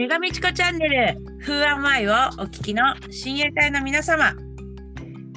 [0.00, 2.14] 女神チコチャンネル、風アマイをお
[2.44, 4.32] 聞きの親衛隊の皆様、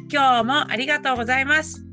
[0.09, 1.84] 今日もありがとうございます。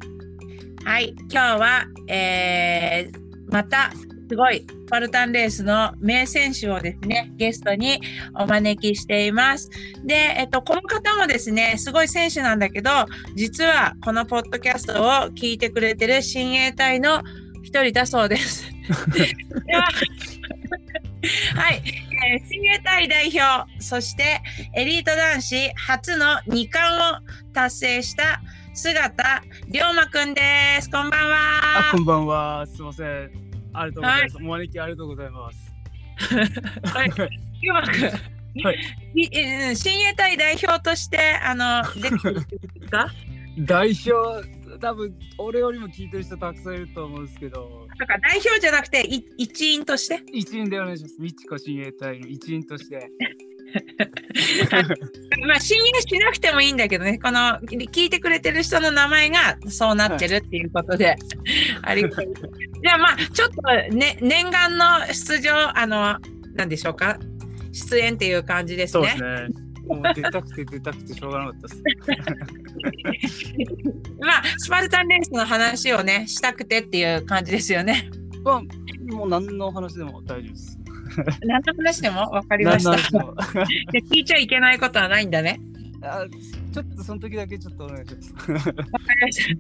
[0.85, 3.91] はい、今日は、えー、また
[4.29, 8.01] すごいスパルタンレースの名選手をですね、ゲストに
[8.39, 9.69] お招きしています。
[10.05, 12.91] で、えっと、この方もですね、すごい選手なんだけど、
[13.35, 17.21] 実はこのポッドキャストを聞いてくれてる親衛隊の
[17.65, 18.71] 一人だそうです。
[19.67, 19.89] では
[21.55, 21.83] はい、
[22.23, 24.43] えー、親衛隊代表、そして
[24.75, 28.41] エリート男子初の2冠を達成した
[28.75, 30.43] 姿龍馬くんで
[30.83, 30.91] す。
[30.91, 31.93] こんばんあ、は。
[31.93, 32.67] こんばんは。
[32.67, 33.31] すみません。
[33.73, 34.37] ありがとうございます。
[34.37, 35.75] お招きありがとうございます。
[36.95, 37.11] はい、
[37.63, 38.03] 龍馬くん。
[38.63, 42.17] は衛隊代表としてあの出て
[43.65, 50.23] 代表、多分俺よりも聞いてる人たくさんいると思うんですけど、なんか代表じゃなくてい一員として？
[50.33, 51.17] 一員でお願いします。
[51.19, 53.11] みちこ親衛隊の一員として。
[55.47, 57.39] まあ親衛しなくてもいいんだけどねこの
[57.93, 61.15] 聞いてくれてる人の名前がそうなってるっていうことで、
[61.83, 62.35] ありがとう
[62.83, 66.17] じゃあまあちょっと、ね、念願の出場あの
[66.55, 67.19] 何でしょうか？
[67.73, 69.53] 出演っていう感じですねそうです。
[69.53, 69.70] ね。
[69.95, 71.75] もう出たくて出たくてしょうがなかったで
[73.29, 73.55] す。
[74.21, 78.11] まあスパルタンレースの話をねしたくてっていう感じですよね。
[78.45, 78.63] まあ、
[79.15, 80.79] もう何の話でも大丈夫です。
[81.43, 82.31] 何の話でも？
[82.31, 82.91] 分かりま何した。
[82.91, 83.35] の話でも
[83.93, 85.61] で聞いちゃいけないことはないんだね。
[86.03, 86.25] あ
[86.73, 88.33] ちょっとその時だけちょっとお願いします。
[88.33, 88.39] わ
[88.73, 88.83] か
[89.15, 89.55] りまし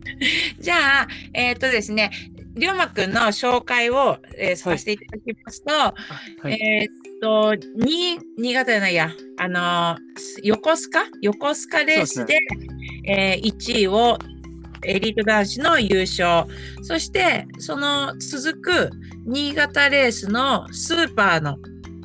[0.56, 2.10] た じゃあ、えっ、とですね、
[2.56, 5.94] 龍馬くんの紹介を、えーさせていただきますと、は
[6.46, 6.52] い。
[6.52, 6.88] えっ、
[7.20, 11.04] と、新新潟じゃないや、あのー横須賀？
[11.22, 12.38] 横須賀レースで、
[13.06, 14.18] えー1位を
[14.84, 16.46] エリート男子の優勝。
[16.82, 18.90] そして、その続く
[19.26, 21.58] 新潟レースのスーパーの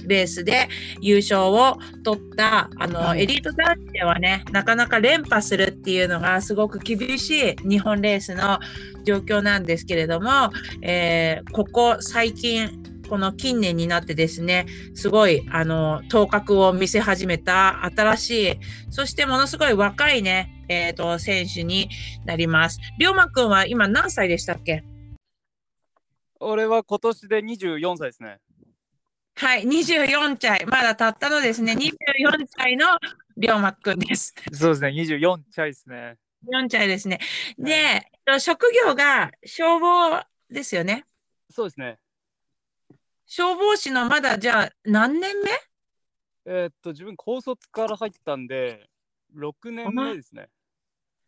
[0.08, 0.68] レースで
[1.02, 3.24] 優勝を取った、あの、はい。
[3.24, 8.60] エリート男子ではね、なかなか連覇するっていうのがすごく厳しい日本レースの
[9.06, 12.70] 状況なんですけれども、えーここ最近、
[13.06, 21.90] この近年になってですね、すごい、あの、頭角を見せ始めた新しい、そしてものすごい若いね、えっ、と、選手に
[22.26, 22.80] なります。
[23.00, 24.84] 龍馬くんは今何歳でしたっけ？
[26.40, 28.40] 俺は今年で24歳ですね。
[29.36, 30.66] はい、24歳。
[30.66, 32.88] まだたったのですね、24歳の
[33.38, 34.34] 龍馬くんです。
[34.54, 36.16] そうですね、24歳ですね。
[36.52, 37.20] 4歳ですね。
[37.58, 38.08] で、
[38.40, 41.06] 職業が消防ですよね。
[41.50, 41.98] そうですね。
[43.28, 45.52] 消防士のまだじゃあ何年目？
[46.46, 48.90] えーっと、自分高卒から入ったんで、
[49.34, 50.50] 6年目ですね。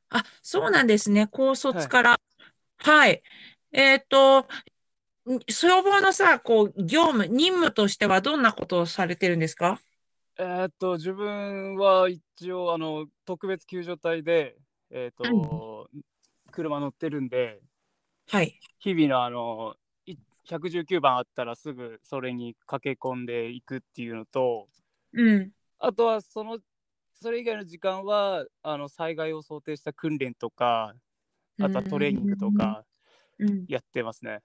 [0.10, 1.28] あ、そうなんですね。
[1.28, 2.22] 高卒から。
[2.78, 3.22] はい。
[3.72, 4.46] えっと、ん
[5.50, 9.82] 消防のさ、こう、業務、任務としてはどんなことをされてるんですか？
[10.40, 14.58] えーっと、自分は一応、あの、特別救助隊で、
[14.92, 15.90] えーっと、
[16.52, 17.62] 車乗ってるんで、
[18.28, 18.60] はい。
[18.80, 19.78] 日々のあの、い
[20.48, 24.68] 119番あったらすぐそれに駆け込んでいくっていうのと、
[25.14, 25.52] うん。
[25.80, 26.60] あとはその、
[27.14, 30.94] それ以外の時間は、あの、災害を想定した訓練とか、
[31.60, 32.86] あとはトレーニングとか
[33.40, 33.66] うん。
[33.68, 34.40] やってますね。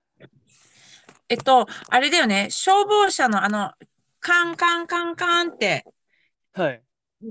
[1.29, 2.49] えっと、あれだよね。
[2.51, 3.73] 消防車のあの、
[4.21, 5.85] カンカンカンカンって
[6.53, 6.83] はい。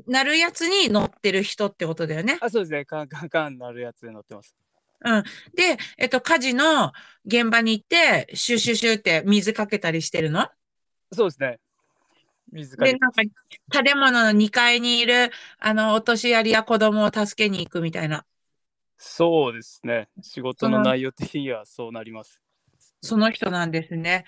[0.08, 2.38] なるやつに乗ってる人ってことだよね。
[2.42, 2.86] あ、そうですね。
[2.86, 4.56] カンカンカンなるやつで乗ってます。
[5.04, 5.24] うん。
[5.56, 6.94] で、えっと、火事の
[7.26, 10.48] 現場に行って、シュシュシュって水かけたりしてるの？
[11.14, 11.60] そうですね。
[12.52, 13.22] 水かで、けなんか、
[13.84, 18.26] 建物の2階にいる、あの、お年寄りや子供を助けに行くみたいな、
[18.98, 20.08] そうですね。
[20.22, 22.42] 仕事そのの内容的にはそうなります。
[23.02, 24.26] その人なんですね。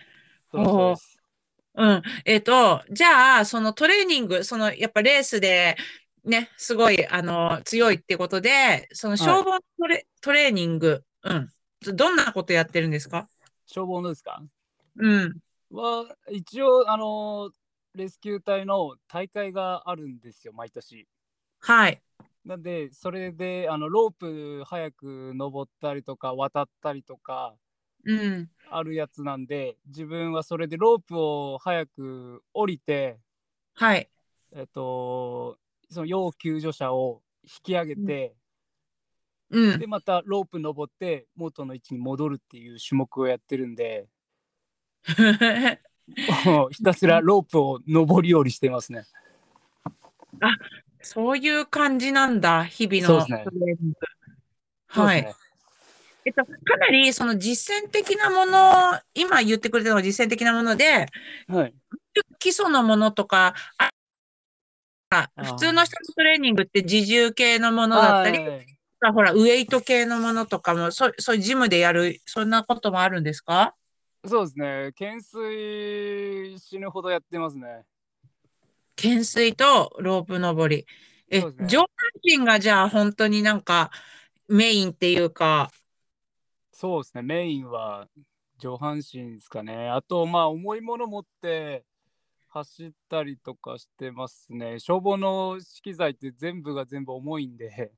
[0.52, 1.20] そうそうです。
[1.76, 2.02] うん。
[2.26, 5.76] えっと、じゃあ、そのトレーニング、その、やっぱレースで、
[6.24, 11.50] ね、すごい、あの、強いってことで、その消防のトレ、トレーニング、うん。
[11.96, 13.28] どんなことやってるんですか？
[13.66, 14.42] 消防のですか？
[14.96, 15.38] うん。
[15.72, 17.52] は、一応、あの、
[17.94, 21.08] レスキュー隊の大会があるんですよ、毎年。
[21.60, 22.02] はい。
[22.46, 27.56] なんで、それで、あの、ロープ早く登ったりとか、渡ったりとか、
[28.06, 28.50] うん。
[28.70, 33.20] あるやつなんで、自分はそれでロープを早く降りて、
[33.76, 34.10] はい。
[34.56, 35.58] えっと、
[35.94, 38.36] その要救助者を引き上げて、
[39.50, 39.88] うんで、。
[39.88, 44.08] またロープ登って元の位置に戻るっていう種目をやってるんで、
[46.72, 49.04] ひたすらロープを上り下りしてますね。
[51.02, 53.76] そういう感じなんだ、日々のそうですね。
[54.88, 55.36] はい。
[56.26, 61.08] えっと、かなりその実践的なもの、今言ってくれたのが実践的なもので、
[61.48, 61.74] はい。
[62.40, 63.90] 基礎のものとか、あ
[65.18, 68.68] あー普通の人のトレーニングって自重系のものだったり、はい
[69.14, 73.76] ほら、ウェイト系のものとかも、そう、そういうジムでやる、そんなこともあるんですか？
[74.26, 74.94] そうですね。
[74.98, 77.84] 懸垂死ぬほどやってますね。
[78.96, 80.88] 懸垂とロープ登り。
[81.30, 81.88] え、ね上半
[82.24, 83.92] 身がじゃあ本当になんか
[84.48, 85.70] メインっていうか、
[86.72, 87.24] そうですね。
[87.24, 88.08] メインは
[88.58, 89.90] 上半身ですかね。
[89.90, 91.84] あと、まあ、重いもの持って
[92.54, 94.78] 走ったりとかしてますね。
[94.80, 97.92] 消防の資機材って全部が全部重いんで、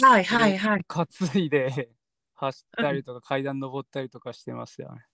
[0.00, 0.84] はいはいはい。
[0.88, 1.90] 担いで
[2.34, 5.04] 走ったりとか、階段登ったりとかしてますよね。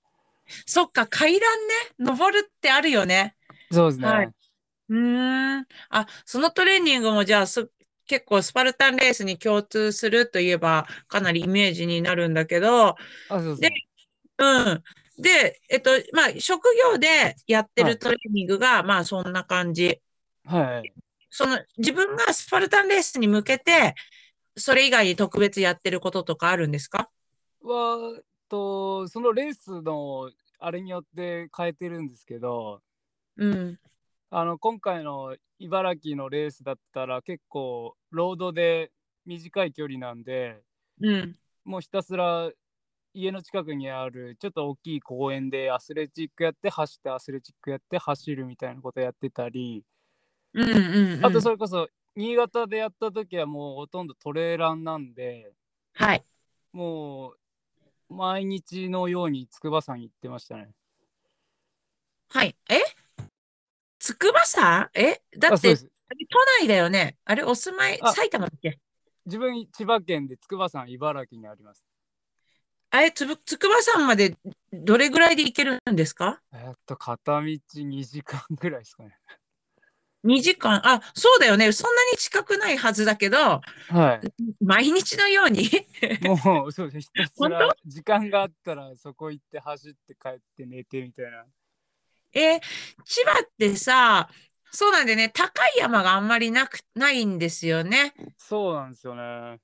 [0.64, 3.36] そっか、階段ね、登るってあるよね。
[3.72, 4.08] そうですね。
[4.08, 4.26] はい
[4.90, 5.66] うーん。
[5.90, 7.70] あ、そのトレーニングもじゃあす、
[8.06, 12.96] 結構スパルタンレースに共通するといえばかなりイメージになるんだけど、
[13.28, 13.70] あ、そうですね。
[14.38, 14.84] うん。
[15.18, 20.00] で、えっと、まあ、職業でやってはいるトレーニングが、まあ、そんな感じ。
[20.44, 20.92] はい。
[21.28, 23.94] その、自分がスパルタンレースに向けて、
[24.56, 27.10] それ以外に特別やってることとかあるんですか？
[27.62, 32.80] は、と、そのレースのあれによって変えてるんですけど、
[33.36, 33.78] うん。
[34.30, 38.90] あの今回の茨城のレースだったら結構ロードで
[39.24, 40.62] 短い距離なんで
[41.00, 41.36] うん。
[41.64, 42.50] もうひたすら
[43.14, 49.84] 家の近くにあるちょっと大きい公園でアスレチックやって走ってアスレチックやって走るみたいなことやってたり、
[50.54, 50.76] うんうん
[51.14, 51.26] うん。
[51.26, 55.52] あとそれこそ新潟でやった時はもうほとんどトレーランなんで
[55.94, 56.24] はい。
[56.72, 60.70] もう毎日のように筑波山行ってましたね。
[62.30, 62.56] はい。
[62.68, 62.80] え？
[63.98, 64.90] 筑波山？
[64.94, 65.20] え？
[65.38, 65.86] だって、都
[66.60, 67.16] 内だよね。
[67.24, 68.78] あれ、お住まい、あ埼玉だっけ？
[69.26, 71.84] 自分千葉県で筑波山茨城にあります。
[72.90, 74.36] あれ、つぶ筑波山まで
[74.72, 76.40] どれぐらいで行けるんですか？
[76.52, 79.14] えっと片道2時間ぐらいですかね。
[80.24, 80.80] ?2 時間？
[80.84, 81.70] あ、そうだよね。
[81.72, 84.64] そんなに近くないはずだけど、はい。
[84.64, 85.68] 毎日のように？
[86.22, 91.44] もうそうですひたす本ら時間があったらそこ行って走って帰って寝てみたいな。
[92.32, 92.60] えー
[93.04, 94.28] 千葉ってさ、
[94.70, 98.14] そうなんでね、高い山があんまりなく、ないんですよね。
[98.36, 99.58] そうなんですよね。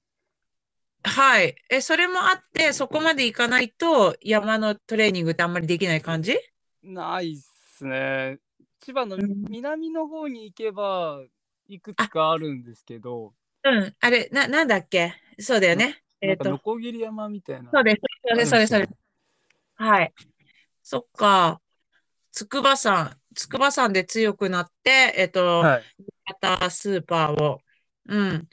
[1.04, 1.54] はい。
[1.68, 6.38] え、それもあって、そこまで行かないと山のトレーニングってあんまりできない感じ？
[6.82, 7.36] ないっ
[7.76, 8.38] すね。
[8.80, 11.22] 千葉のうん南の方に行けば
[11.68, 13.34] いくつかあるんですけど、
[13.64, 13.94] うん。
[14.00, 15.14] あれ、な、なんだっけ？
[15.38, 16.02] そうだよね。
[16.20, 17.70] えっと、ノコギリ山みたいな。
[17.72, 18.00] そうです。
[18.26, 18.88] それ、それ、それ。
[19.76, 20.12] はい。
[20.82, 21.60] そっか。
[22.32, 25.84] 筑波山、筑波山で強くなって、えっと、はい。
[26.26, 27.60] またスーパーを。
[28.06, 28.48] うん。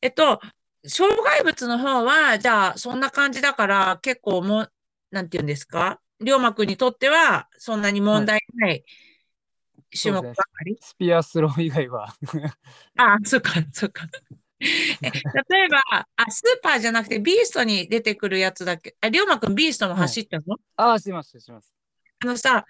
[0.00, 0.40] えっと、
[0.86, 4.72] 障害物の方は、じゃあ、そんな感じだから、結構もう、
[5.10, 6.00] なんて言うんですか？
[6.20, 8.84] 龍馬くんにとっては、そんなに問題ない
[10.00, 10.76] 種目ばかり？
[10.80, 12.14] スピアスロー以外は。
[12.96, 14.06] あ、そっか、そっか。
[14.60, 14.66] え
[15.50, 15.80] 例えば、
[16.16, 20.56] あ、スーパーじゃなくて、ビーストに出てくるやつだけ、あ、龍馬くんビーストも走ったの？
[20.76, 21.72] ああ、してます、してます。
[22.22, 22.66] あのさ、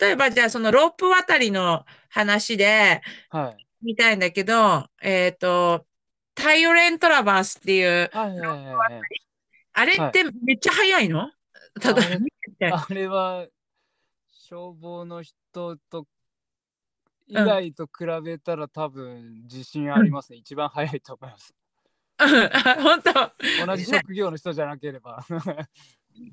[0.00, 3.66] 例えばじゃあそのロープ渡りの話ではい。
[3.82, 5.86] 見たいんだけど、えっと、
[6.36, 9.00] タイオレントラバースっていう、はいはいはいはい。
[9.72, 11.30] あれってめっちゃ速いの？
[11.80, 13.46] ただあれは
[14.30, 16.06] 消防の人と
[17.26, 20.38] 以外と比べたら多分自信ありますね。
[20.38, 21.54] 一番早いと思います。
[22.18, 22.28] うん
[22.82, 23.66] 本当。
[23.66, 25.24] 同じ職業の人じゃなければ。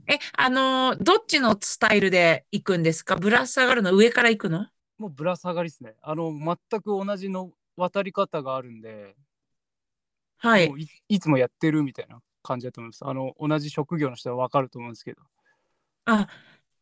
[0.08, 3.16] え、あのーどっちのスタイルで行くんですか？
[3.18, 4.68] ぶら下がるの上から行くの？
[4.98, 5.96] もうぶら下がりですね。
[6.02, 9.16] あの全く同じの渡り方があるんで、
[10.44, 10.76] はいも。
[10.76, 13.06] ういいつもやってるみたいな感じだと思います。
[13.06, 15.22] あの同じ職業の人はわかると思うんですけど。
[16.06, 16.28] あ、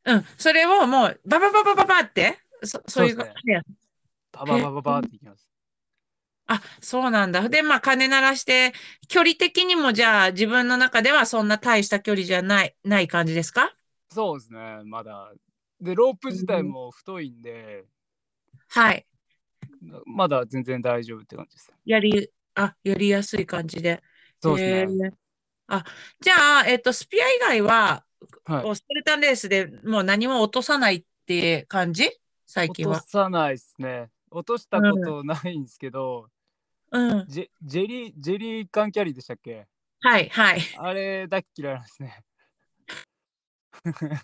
[0.06, 0.26] うん。
[0.38, 3.62] それをもう、ババババババって、そそういうそうですね
[4.32, 5.48] バババババっていきます。
[6.48, 7.48] あ、そうなんだ。
[7.50, 8.74] で、まあ、鐘鳴らして、
[9.08, 13.76] 距離的にもじゃあ自分の中ではそんな大した距離じゃない、ない感じですか？
[14.10, 15.32] そうですね、まだ。
[15.80, 17.86] で、ロープ自体も太いんで、
[18.70, 19.06] はい。
[20.06, 21.72] まだ全然大丈夫って感じです。
[21.86, 24.02] やり、あ、やりやすい感じで。
[24.42, 25.12] そうですね。
[25.68, 25.86] あ、
[26.20, 28.06] じゃあ、えっと、スピア以外は、
[28.46, 28.76] はい。
[28.76, 32.10] スパルタンレースでもう何も落とさないって感じ？
[32.46, 33.02] 最落と近は。
[33.02, 34.10] さないですね。
[34.30, 36.30] 落としたことないんですけど、
[36.92, 37.26] うん。
[37.28, 39.66] ジェジェリー、ジェリー缶キャリーでしたっけ？
[40.02, 40.62] はい、はい。
[40.78, 42.24] あれ大っ嫌いなんですね。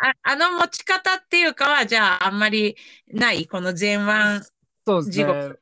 [0.00, 2.76] あ、あの持ち方っていうかは、じゃあ、あんまり
[3.08, 3.46] ない？
[3.46, 4.44] この前腕。
[4.86, 5.54] そうです地ね。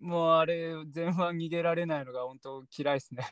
[0.00, 3.24] もうあれ、前半逃げられないのが本当嫌いですね。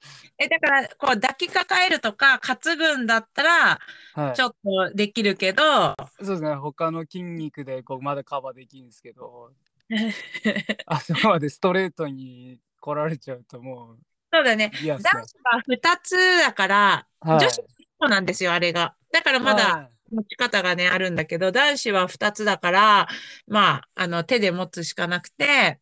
[0.38, 3.80] え、だから、こう抱きかかえるとか、担ぐんだったら、
[4.14, 4.42] はいち。
[4.42, 6.54] ょっとできるけど、そうですね。
[6.54, 9.52] 他の筋肉でこうまだカバーできるんですけど、
[10.86, 13.96] あそこまでストレートに来られちゃうとも
[14.32, 14.70] そうだね。
[14.80, 15.28] う嫌ですね男。
[15.28, 15.62] 子は
[15.94, 17.64] 2つだから、はい女子1
[17.98, 18.96] 個なんですよ、あれが。
[19.12, 23.08] だからまだはい持ち方がね、あるんだけど、男子は2つだから、
[23.46, 25.80] まあ、あの、手で持つしかなくて、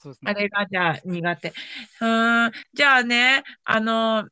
[0.00, 0.30] そうですね。
[0.30, 1.48] あれがじゃあ苦手。
[1.48, 4.28] うーん、じゃあね、あの、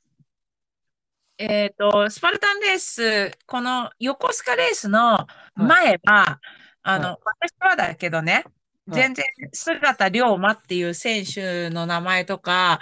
[1.37, 6.41] えっと、スパルタンレース、この横須賀レースの前は、
[6.83, 8.45] あの、はい私はだけどね、
[8.87, 12.81] はい全然姿龍馬っていう選手の名前とか、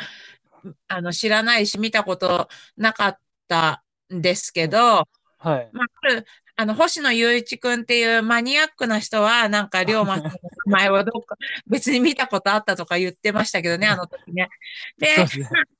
[0.87, 3.83] あの、知らないし見たことなかった
[4.14, 5.69] んですけど、はい。
[5.73, 6.26] まあ、ある
[6.59, 11.37] あの、星野雄一君っていうマニアックな人は、なんか、龍馬さんの名前をどっか、
[11.69, 14.49] 別に見たことあったとか言ってましたけどね、あの時ね。
[14.97, 15.09] で。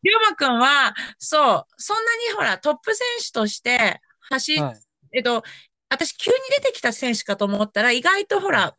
[0.03, 4.81] 龍馬くんは、そう、そんなにほら、トップ選手として走っ、はい。
[5.13, 5.43] えっと、
[5.89, 8.77] 私、急に出てきた選手かと思ったら、意外とほら、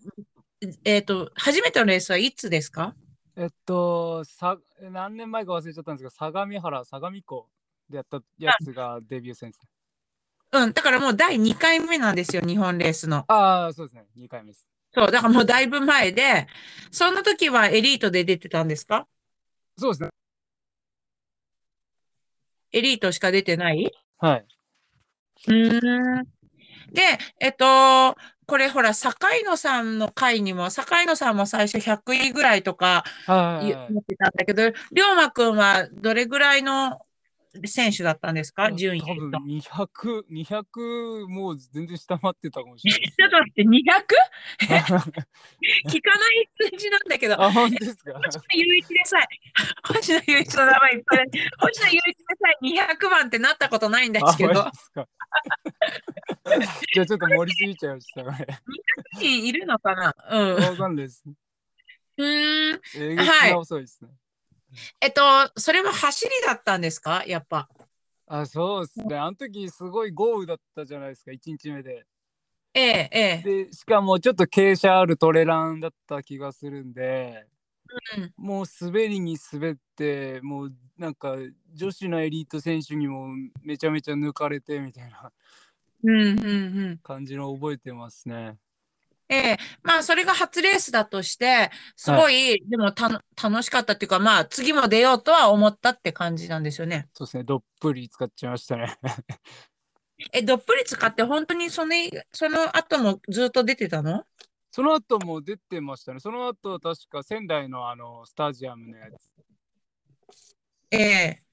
[0.85, 2.95] えっと、初めてのレースはいつですか？
[3.35, 7.47] えっと、さ何年前か忘れちゃったんですけど、相模原、相模湖
[7.89, 9.69] でやったやつがデビュー戦ですね。
[10.51, 13.25] うん、だからもう第2回目なんですよ、日本レースの。
[13.27, 14.05] ああ、そうですね。
[14.15, 14.67] 2回目です。
[14.93, 16.47] そう、だからもうだいぶ前で、
[16.89, 19.07] その時はエリートで出てたんですか？
[19.77, 20.09] そうですね。
[22.71, 23.91] エリートしか出てない？
[24.19, 24.45] はい。
[25.47, 26.23] うーん。
[26.93, 27.01] で、
[27.39, 33.03] えっと、これほら、坂井野さんの回にも、坂井野さんも最初100位ぐらいとか。
[33.59, 37.01] 言ってたんだけど、龍馬くんはどれぐらいの
[37.65, 38.71] 選手だったんんですか？
[38.73, 39.69] 順位で多分言うと。
[39.71, 43.67] 200、200もう全然下回ってたかもしれない ちょっと待って、200?
[43.67, 43.77] で
[44.67, 44.83] すね。
[45.87, 48.13] 聞かない数字なんだけど、あ、本当ですか？
[48.25, 49.23] 星野雄一でさえ、
[49.93, 51.31] 星野雄一の名前いっぱいある。
[51.59, 54.53] 星野雄一でさえ200番ってなったことないんであ、すけど
[56.93, 58.47] じゃあちょっと盛りすぎちゃいましたね。
[59.21, 60.15] いるのかな？
[60.31, 60.63] うん。
[60.63, 61.23] わかんないです。
[62.17, 62.81] うーん。
[62.95, 64.09] えげつはいな遅いですね。
[65.01, 65.21] えっと、
[65.59, 67.23] それは走りだったんですか？
[67.25, 67.69] やっぱ。
[68.27, 69.15] あ、そうですね。
[69.17, 72.05] あの時すごい豪雨だったじゃないですか、1日目で。
[72.73, 73.43] ええ、ええ。
[73.43, 77.47] で、しかもちょっと傾斜あるトレランだった気がするんで、
[78.17, 81.35] うんもう滑りに滑って、もうなんか
[81.73, 83.29] 女子のエリート選手にも
[83.61, 85.31] めちゃめちゃ抜かれてみたいな
[86.03, 87.01] うん、うん、うん。
[87.03, 88.57] 感じの覚えてますね。
[89.29, 97.09] ええ、まあ、それが初レースだとして、すごい、でもたの、楽しかったっていうか、まあ、次も出ようとは思ったって感じなんですよね。
[97.13, 98.97] そうですね、どっぷり使っちゃいましたね。
[100.31, 101.93] え、どっぷり使って、本当にその、
[102.31, 104.23] その後もずっと出てたの？
[104.71, 106.19] その後も出てましたね。
[106.19, 109.29] その後確か仙台のあのスタジアムのやつ。
[110.91, 111.46] ええ。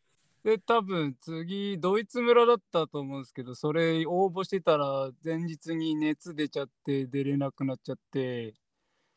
[0.44, 8.54] で、多分次、ドイツ村だったと思うんですけど、それ応募してたら前日に熱出ちゃって出れなくなっちゃって、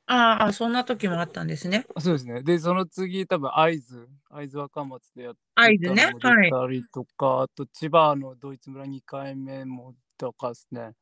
[0.06, 1.86] ああ、そんな時もあったんですね。
[2.00, 2.42] そうですね。
[2.44, 10.94] で、その次、多分会津、会津若松でやって会津ねたのも出たりとか、あと千葉のドイツ村2回目もとかですね。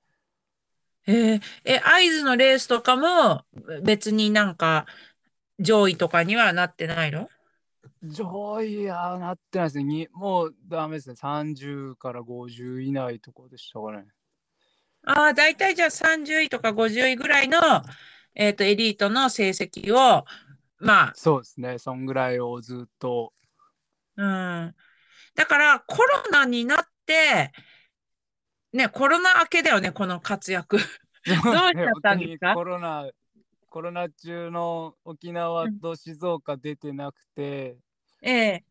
[1.08, 3.46] ええ、え、会津のレースとかも、
[3.84, 4.88] 別になんか、
[5.60, 7.30] 上位とかにはなってないの？
[8.04, 9.84] 上位はなってないですね。
[9.84, 11.16] にもうダメですね。
[11.16, 14.06] 30から50以内とかでしたかね。
[15.04, 17.60] ああ、大体じゃあ30位とか50位ぐらいの、
[18.34, 20.26] えっと、エリートの成績を、
[20.80, 21.78] まあ、そうですね。
[21.78, 23.34] そんぐらいをずっと。
[24.18, 24.76] うん。
[25.36, 27.52] だから、コロナになって、
[28.74, 30.78] ね、コロナ明けだよね、この活躍。
[31.26, 32.54] どうししちゃったんですか？
[32.54, 33.10] コロナ、
[33.76, 37.76] コロナ中の沖縄と静岡出てなくて、
[38.22, 38.64] ええ。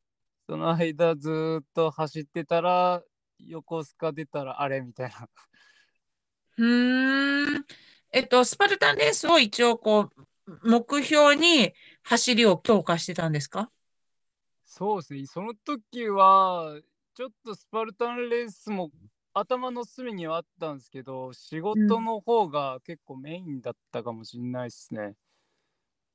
[0.49, 3.03] その間ずっと走ってたら、
[3.39, 5.29] 横須賀出たらあれみたいな。
[6.57, 7.67] うーん。
[8.13, 10.09] えっと、スパルタンレースを一応、こ
[10.47, 13.71] う、目標に走りを強化してたんですか？
[14.65, 15.27] そうですね。
[15.27, 16.81] その時は、
[17.13, 18.91] ちょっとスパルタンレースも
[19.35, 25.15] 頭の隅にはあったんですけど、仕事の方が結構メインだったかもしれないですね。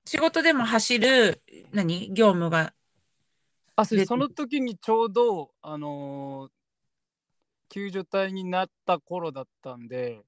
[0.05, 2.13] 仕事でも走る、何？
[2.13, 2.73] 業務が。
[3.75, 6.51] あ、そその時にちょうど、あのー
[7.71, 10.23] 救助隊になった頃だったんで、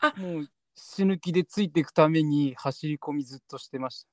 [0.00, 4.04] あもう死ぬ気でついていくために走り込みずっとしてまし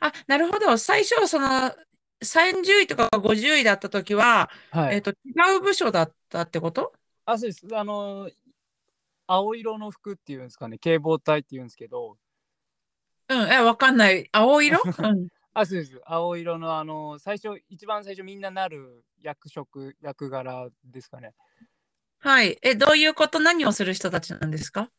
[0.00, 0.76] あ、なるほど。
[0.78, 1.74] 最初、その、
[2.22, 4.80] 30位とか50位だった時は、た。
[4.80, 4.96] はい。
[4.96, 6.92] えっと、違う部署だったってこと？
[7.24, 7.66] あ、そうです。
[7.74, 8.34] あのー
[9.28, 12.18] 青色の服っていうんですかね、警防隊っていうんですけど、
[13.28, 14.28] うんえ、わかんない。
[14.32, 14.78] 青色？
[14.98, 15.28] うん。
[15.54, 16.00] あ、そうです。
[16.04, 21.34] 青色の、あの、最初、一番最初みんななる役職、役柄ですかね。
[22.18, 22.58] はい。
[22.62, 23.38] え、どういうこと？
[23.40, 24.90] 何をする人たちなんですか？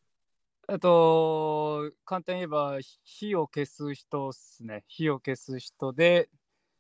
[0.68, 4.84] あと、簡単に言えば、火を消す人っすね。
[4.88, 6.30] 火を消す人で、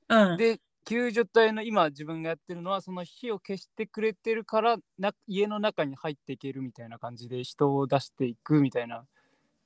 [0.09, 0.37] うん。
[0.37, 9.05] で、救助隊の今自分がやってるのは、その火を消してくれてるからな、家の中に入っていけるみたいな感じで、人を出していくみたいな、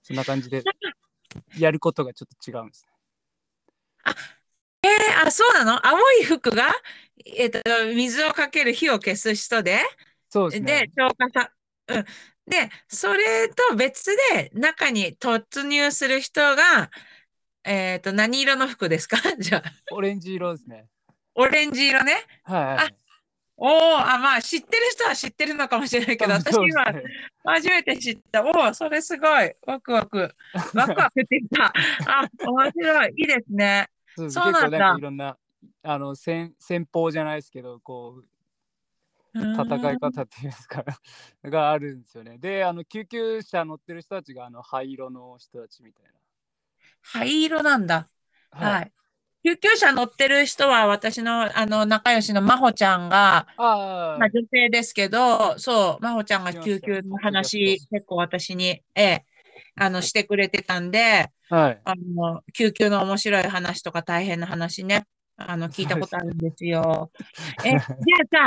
[0.01, 0.63] そんな感じで、
[1.57, 2.91] やることがちょっと違うんですね。
[4.83, 5.87] えーあ、そうなの？
[5.87, 6.73] 青い服が、
[7.23, 7.61] えっと、
[7.93, 9.79] 水をかける火を消す人で、
[10.27, 10.91] そうですねで、。
[10.97, 11.51] 消火さ、
[11.87, 12.05] うん。
[12.47, 16.89] で、それと別で中に突入する人が、
[17.63, 19.17] えっと、何色の服ですか？
[19.39, 20.87] じゃあ、オレンジ色ですね。
[21.35, 22.13] オレンジ色ね？
[22.43, 22.95] はいはいはい。
[23.57, 27.03] おお、あ、まあ、知ってる人は知ってるのかもしれないけど、私今、ね
[27.43, 28.43] 初めて知った。
[28.43, 29.53] おお、それすごい。
[29.67, 30.33] ワクワク。
[30.73, 31.73] ワクワクって言った。
[32.21, 33.13] あ、面白い。
[33.17, 33.87] いいですね。
[34.15, 35.37] そうなんだ結構なんかいろんな
[35.83, 38.23] あの戦戦法じゃないですけどこ
[39.33, 40.83] う戦い方っていうんですか
[41.45, 42.37] があるんですよね。
[42.37, 46.03] であの救急車乗ってる人たちがあの灰色の人たちみたい
[47.01, 48.09] 灰色なんだ。
[48.51, 48.69] な。
[48.69, 48.91] はい。
[49.43, 59.25] 救急車乗ってる人は私のあの仲良しの真帆ちゃんが、あまあ、女性ですけど、そう、真帆ちゃんが救急の話し、結構私に、ええ、
[59.75, 61.81] あの、してくれてたんで、あはい。
[61.83, 65.05] あの、救急の面白い話とか大変な話ね、
[65.37, 67.11] あの、聞いたことあるんですよ。
[67.65, 67.79] え、じゃ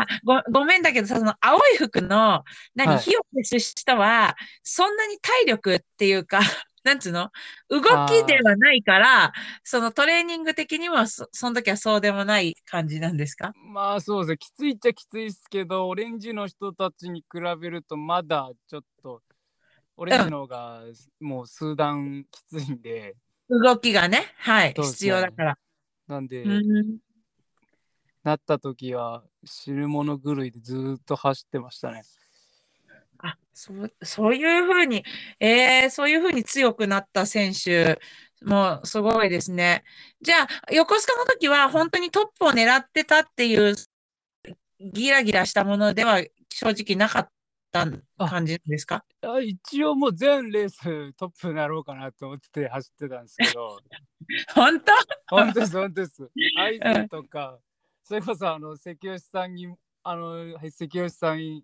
[0.01, 2.45] あさ、ご、ごめんだけどさ、その青い服の、
[2.77, 6.41] 何、はい火を消す人は、そんなに体力っていうか、
[6.85, 7.31] なんつうの？
[7.71, 13.53] 動きではないから、そのトレーニング的にはそ、その時はそうでもない感じなんですか？
[13.73, 14.37] まあそうですね。
[14.39, 19.23] きついっちゃきついですけどオレンジの人たちに比べるとまだちょっと
[19.97, 20.83] オレンジの方が
[21.21, 23.17] もう数段きついんで、
[23.49, 25.59] 動きがね、はい、必要だから。
[26.07, 26.99] なんで、うん。
[28.23, 32.03] なった時は死ぬもの狂いでずーっと走ってましたね。
[33.27, 35.05] あ、そう、そういうふうに、
[35.41, 37.99] えー、そういうふうに強くなった選手、
[38.45, 39.83] もうすごいですね。
[40.21, 43.75] じゃあ、横須賀の時は本当にトップを狙ってたっていう
[44.93, 47.29] ギラギラしたものでは正直なかっ
[47.73, 47.87] た
[48.19, 49.05] 感じですか？
[49.23, 53.79] あ一応もう全レーストップになろうかなと思ってて走ってたんですけど。
[54.55, 54.93] 本当？
[55.29, 56.23] 本当です本当です。
[56.83, 57.59] 合図とか
[58.03, 61.63] それこそあの関吉さんにあのはい関吉さん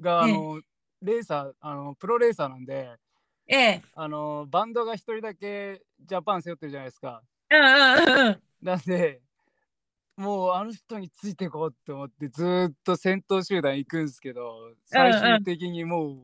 [0.00, 0.60] があの、
[1.04, 2.90] レーサーあのプロレーサーなんで
[3.46, 3.82] ええ。
[3.94, 8.42] あのバンドが一人だけジャパン背負ってるじゃないですかうんうんうんうん。
[8.62, 9.20] なんで
[10.16, 16.18] もうあの人についていこうって思ってずーっと先頭集団行くんですけど最終的にもう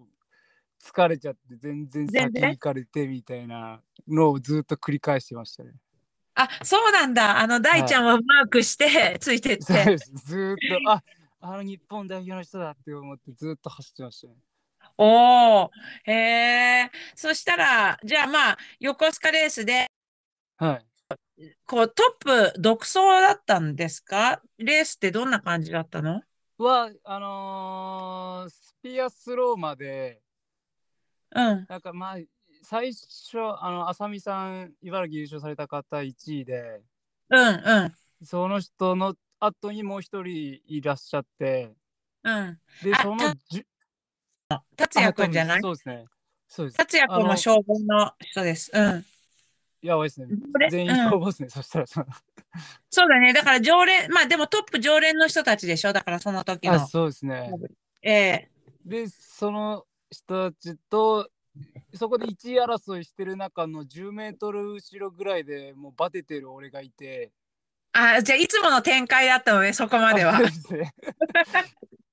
[0.83, 5.73] 疲れちゃって全然先に行かれてみたいなのをずっと繰り返してましたね。
[6.35, 7.39] あ、そうなんだ。
[7.39, 9.65] あの、大ちゃんをマークして、ついてって。
[9.65, 11.03] そうですずーっとあ
[11.43, 14.35] あの日本代表の人だって思ってずっと走ってましたね。
[15.03, 15.71] おお、
[16.05, 16.91] へえ。
[17.15, 19.87] そしたら、じゃあまあ、横須賀レースで、
[20.59, 20.83] は
[21.39, 21.55] い。
[21.65, 24.43] こう、トップ独走だったんですか？
[24.59, 26.21] レースってどんな感じだったの？
[26.59, 30.21] はあのースピアスローまで
[31.35, 31.67] うん。
[31.67, 32.17] なんかまあ
[32.63, 36.83] 最初あの浅見さん茨城優勝された方1位で
[37.31, 37.51] うん、う
[38.21, 41.73] ん、その人の後にもう一人いらっしゃって
[42.25, 42.59] うん。
[42.83, 43.67] であそのじゅ
[44.77, 45.61] 達也くんじゃない？
[45.61, 46.05] そうですね。
[46.49, 46.77] そうです。
[46.77, 48.71] 達也くんも消防の人です。
[48.75, 49.05] うん。
[49.83, 50.29] やばいですね。
[50.71, 51.49] 全員うん消防ですね。
[51.49, 52.07] そしたらその
[52.91, 53.33] そうだね。
[53.33, 55.93] だから常連、まあでもトップ常連の人たちでしょ？
[55.93, 56.87] だからその時あ、の。
[56.87, 57.51] そうですね。
[58.03, 58.51] ええ
[58.85, 61.29] で、その人たちと、
[61.95, 67.31] そこで1位争いしてる中の10メートル後ろぐらいでもうバテてる俺がいて、
[67.93, 70.41] あ、じゃあいつもの展開だったのね、そこまでは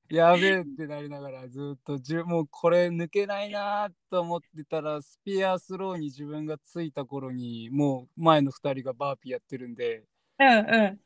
[0.09, 10.03] やべえってなりながらずっとじゅもうこれ抜けないなと思ってたら spear throw に自分がついた頃にもう前の2人がバーピーやってるんで
[10.39, 10.99] うんう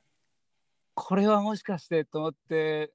[0.93, 2.91] これはもしかしてと思って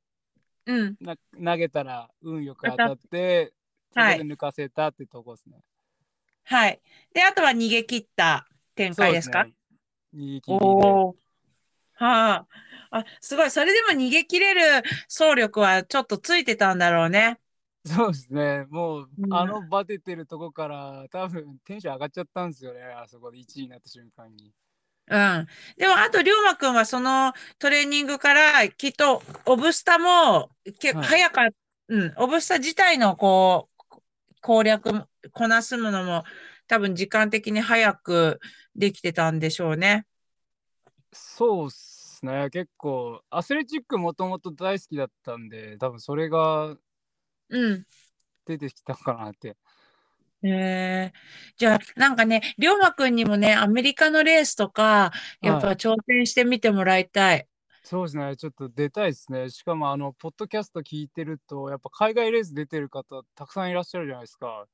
[0.67, 0.71] ん。
[0.71, 0.97] うん。
[1.01, 3.53] な投げたら運よく当たって
[3.89, 5.61] そこはいで抜かせたってとこですね。
[6.45, 6.81] はい。
[7.13, 9.43] で、あとは逃げ切った展開ですか？
[9.43, 9.55] そうね
[10.15, 10.65] 逃げ切りで。
[10.65, 11.17] おお。
[11.95, 12.47] はあ。
[12.91, 13.51] あ、すごい。
[13.51, 17.39] それでも逃げ切れる走力はちょっとついてたんだろうね。
[17.85, 18.67] そうですね。
[18.69, 22.83] もう、うんあのバテてるとこから多分テンション上がっちゃったんですよね。
[22.83, 24.53] あそこで1位になった瞬間に。
[25.09, 25.47] うん。
[25.77, 31.49] でも、あと、龍馬くんはそのトレーニングから、きっと、オブスタも、け、はい早か、
[31.89, 34.01] うん、オブスタ自体の、こう、
[34.41, 36.25] 攻略、こなすものも、
[36.67, 38.41] 多分時間的に早く
[38.75, 40.07] できてたんでしょうね。
[41.13, 42.49] そうっすね。
[42.51, 46.77] 結構、アスレチックもともと大好きだったんで、多分それが
[47.49, 47.87] うん。
[48.47, 49.59] 出てきたかなって。
[50.43, 51.19] えー、
[51.57, 55.77] じゃあ、なんかね、りょうまくんにもね、アメリカのレースとか、やっぱはい。
[55.77, 57.49] 挑戦してみてもらいたい。
[57.83, 58.37] そうですね。
[58.37, 59.49] ちょっと出たいですね。
[59.51, 64.67] しかも、あの、ポッドキャスト聞いてると、やっぱ海外レース出てる方、たくさんいらっしゃるじゃないですか。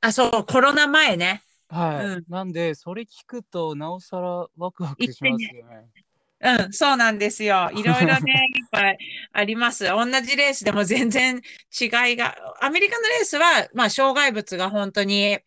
[0.00, 1.42] あ、そう、コロナ前ね。
[1.68, 2.12] はい。
[2.12, 2.26] うん。
[2.28, 5.52] なんで、それ聞くと、なおさらワクワクします。
[5.52, 5.90] よね。
[6.40, 7.70] うん、そうなんですよ。
[7.74, 8.98] いろいろね、いっぱい
[9.32, 9.84] あります。
[9.86, 11.36] 同じレースでも全然
[11.80, 15.38] 違いが、アメリカのレースは、まあ、障害物が本当に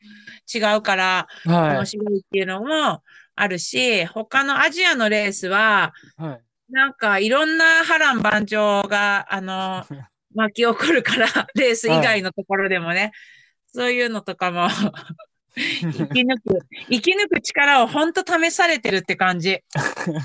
[0.53, 1.27] 違うから
[1.69, 1.87] 面はい。
[1.87, 3.03] 白いっていうのも
[3.35, 6.43] あるし、他のアジアのレースは、はい。
[6.69, 9.85] なんかいろんな波乱万丈が、あの、
[10.35, 12.01] 巻き起こるから、レース以はい。
[12.01, 13.11] 外のところでもね、
[13.73, 14.67] そういうのとかも
[15.59, 19.61] 生き抜く、生き抜く力を本当試されてるって感じ。
[19.75, 20.15] そう、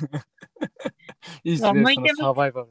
[1.45, 2.15] いいですね、向いてます。
[2.17, 2.69] サバイバル。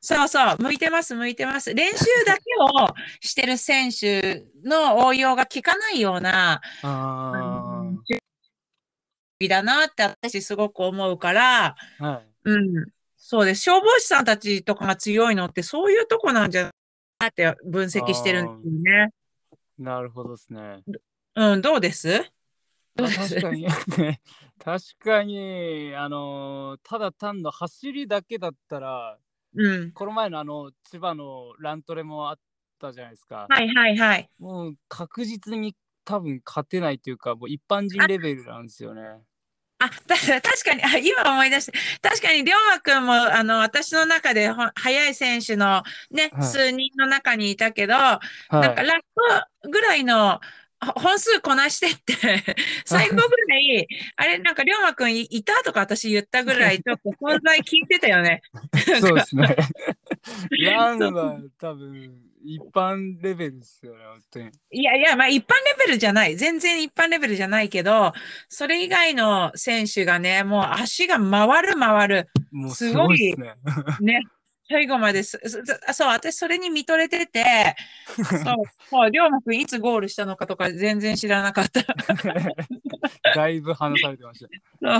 [0.00, 1.74] そうそう、向いてます、向いてます。
[1.74, 8.02] 練習だけをしてる選手の応用が効かないような、 ああの、
[9.48, 12.28] だなって私すごく思うから、あ、はい。
[12.44, 13.62] うん、そうです。
[13.62, 16.76] 消防士さんたちとかが強いのってそういうとこなんじゃないか
[17.18, 19.10] なって分析してるんであすよね。
[19.52, 20.82] あ、なるほどですね。
[21.38, 22.08] うん、どうです？
[23.12, 23.66] 確かに
[24.58, 29.18] 確かに、あのーただ単の走りだけだったら、
[29.54, 29.94] うん。
[29.94, 32.38] この前のあの、千葉のラントレもあっ
[32.80, 33.48] たじゃないですか。
[33.48, 34.30] はいはいはい。
[34.38, 39.02] もう確実に多分勝てないというか、もう一般人あ、レベルなんですよね。
[39.80, 46.60] あ、た確かに、あ、今思い出して、確かに、龍馬くんも、あの、私の中でほ速い選手のね、はい。
[46.60, 48.74] 数人の中にいたけど、なんはい。
[48.74, 49.00] かラッ
[49.62, 50.40] プぐらいのほ
[50.80, 52.14] 本数こなしてって、
[52.86, 53.86] 最後ぐらい、
[54.16, 58.42] あれ、なんか龍馬くんい、いたとか私言ったぐらい、ちょっと存在聞いてたよね。
[59.00, 59.56] そうですね。
[60.64, 60.98] ラン。
[60.98, 64.50] は多分一般レベルですよね、本当に。
[64.70, 66.36] いやいや、まあ一般レベルじゃない。
[66.36, 68.12] 全然一般レベルじゃないけど、
[68.48, 72.28] それ以外の選手がね、もう足が回る回る。
[72.72, 73.54] すごい、すごいっすね。
[74.00, 74.22] ね、
[74.70, 77.74] 最後までそう、私それに見とれてて、
[78.90, 81.82] そう、龍馬くんいつゴールしたのかとか全然知らなかった。
[83.34, 84.48] だいぶ話されてました。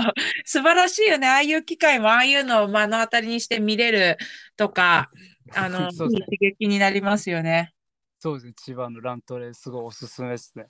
[0.03, 0.13] そう、
[0.45, 1.27] 素晴らしいよね。
[1.27, 4.17] ああいう機会も、ああいうのを目の当たりにして見れる
[4.57, 5.11] とか、
[5.53, 5.97] あの、ね。
[5.97, 7.73] 刺激になりますよね。
[8.19, 8.53] そうですね。
[8.53, 10.65] 千葉のラントレすごいおすすめですね。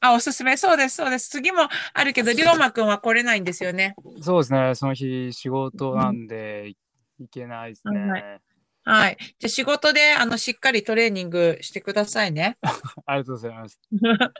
[0.00, 0.56] あ、おすすめ。
[0.56, 1.30] そうです、そうです。
[1.30, 3.94] 次もあるけど、龍馬くんは来れないんですよね。
[4.20, 4.74] そうですね。
[4.74, 6.74] その日仕事うなんんで
[7.18, 8.24] 行けないですはい。
[8.24, 8.40] ね。
[8.84, 9.16] はい。
[9.38, 12.58] じゃあ仕事で、あの、しっかりトレーニングしてくださいね。
[13.06, 13.80] ありがとうございます。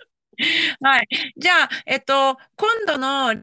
[0.80, 1.08] はい。
[1.36, 3.42] じゃあ、えっと、今度の、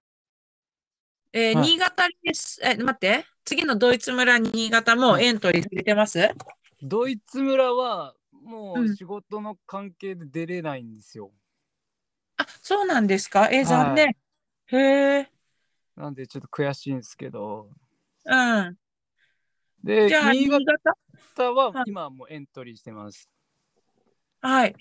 [1.34, 1.68] えーはい。
[1.68, 3.26] 新潟レース、え、待って。
[3.44, 5.26] 次のドイツ村新潟もはい。
[5.26, 6.20] エントリーされてます？
[6.84, 8.82] ドイツ村はもう。
[8.82, 11.32] うん仕事の関係で出れないんですよ。
[12.38, 13.50] あ、そうなんですか？
[13.52, 13.96] え、残はい。
[13.96, 14.16] 念。
[14.68, 14.78] へ
[15.20, 15.32] え。
[15.96, 17.70] なんでちょっと悔しいんですけど。
[18.26, 18.36] う
[18.70, 18.78] ん。
[19.84, 20.96] で、じゃあ、新新潟？
[21.36, 21.86] 潟ははい。
[21.88, 23.30] 今はもうエントリーしてます。
[24.42, 24.76] はい。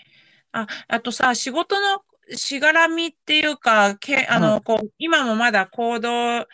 [0.53, 2.03] あ、あとさ、仕事の
[2.37, 6.47] しがらみっていうか、け、あはの、こう、今もまだ行動、あ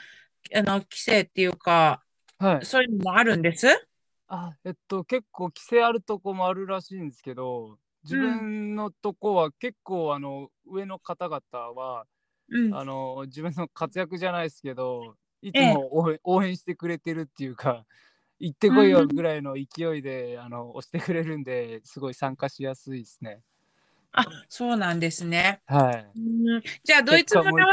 [0.54, 2.02] の、規制っていうか、
[2.40, 2.44] い。
[2.44, 2.64] はい。
[2.64, 3.66] そういうのもあるんです？
[4.28, 8.48] あ、えっと、結構規制あるとこもあるらしいんですけど、自うん。
[8.50, 11.40] 分のとこは結構あの上の方々
[11.74, 12.06] は
[12.50, 12.72] うん。
[12.74, 15.74] あの自分の活躍じゃないですけど、いつええ。
[15.74, 17.84] も応援、応援してくれてるっていうか、
[18.40, 19.08] 行ってうこいよん。
[19.08, 23.42] ぐらいの勢いであの押してくれるんで、すごい参加しやすいですね。
[24.12, 25.62] あ、そうなんですね。
[25.66, 26.18] はい。
[26.18, 26.62] うん。
[26.82, 27.52] じゃあ、ドイツ村。
[27.66, 27.72] は、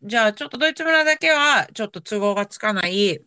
[0.00, 0.08] うん。
[0.08, 3.20] じゃあ、ちょっとドイツ村だけは、ちょっと都合がつかない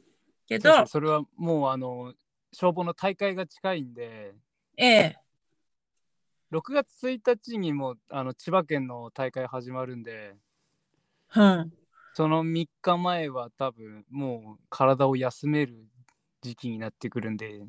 [0.48, 0.60] け。
[0.60, 2.14] ど、それはもうあの
[2.54, 4.34] 消防の大会が近いんで、
[4.78, 5.18] ええ。
[6.50, 10.36] 6月1日にもあの千葉県の大会始まるんで、
[11.36, 11.72] うん。
[12.14, 15.88] その3日前は多分もう体を休める
[16.42, 17.60] 時期になってくるんで、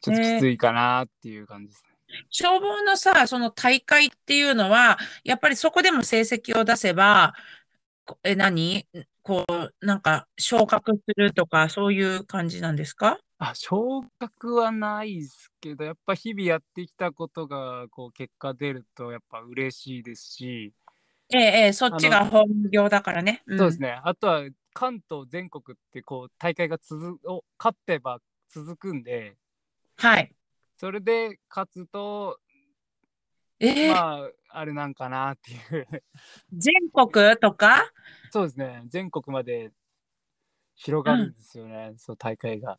[0.00, 0.38] ちょっときええ。
[0.40, 2.24] ついかなっていう感じですね。
[2.30, 7.34] 消防のさ、その大会っていうのは、やっぱりそこでも成績を出せば、
[8.04, 8.86] こえ、何？
[9.22, 13.18] こう、なんか、昇格するとか、そういう感じなんですか？
[13.38, 20.72] あ、昇格はないですけど、やっぱ日々やってきたことがこう結果出るとやっぱ嬉しいですし、
[21.32, 23.42] ええ、ええ、そっちが本業だからね。
[23.46, 23.58] うん。
[23.58, 24.00] そうですね。
[24.04, 24.42] あとは
[24.74, 29.36] 関東全国ってこう大会が続を勝ってば続くんで、
[29.96, 30.34] はい。
[30.76, 32.38] それで勝つと、
[33.60, 35.86] えーまあ、あれなんかなっていう。
[36.52, 37.92] 全国とか？
[38.30, 39.70] そうですね、全国まで
[40.74, 42.78] 広がるんですよね、そう大会が。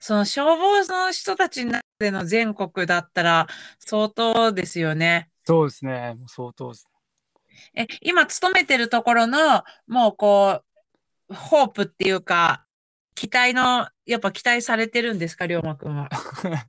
[0.00, 1.66] その消防の人たち
[1.98, 3.46] での全国だったら
[3.78, 5.30] 相当ですよね。
[5.44, 6.88] そうですね、もう相当です。
[7.74, 10.62] え、今勤めてるところの、もうこ
[11.30, 12.66] う、ホープっていうか、
[13.14, 16.08] 期待の、やっぱ期待されてるんですか、龍馬くんは？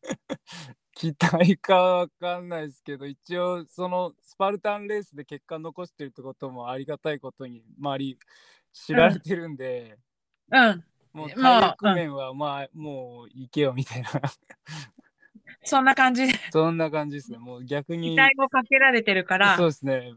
[0.95, 8.19] 期待かわかんないですけど、一応、そのスパルタンレースで結果残してるってこともありがたいことに周り
[8.71, 9.98] 知られてるんで、
[10.52, 10.84] うん。
[11.12, 14.10] もうまあ体力面はまあ、もう行けよみたいな、
[15.63, 17.39] そんな感じでそんな感じですね。
[17.39, 20.13] もう逆期に、待をかけられてるからそう、ですね。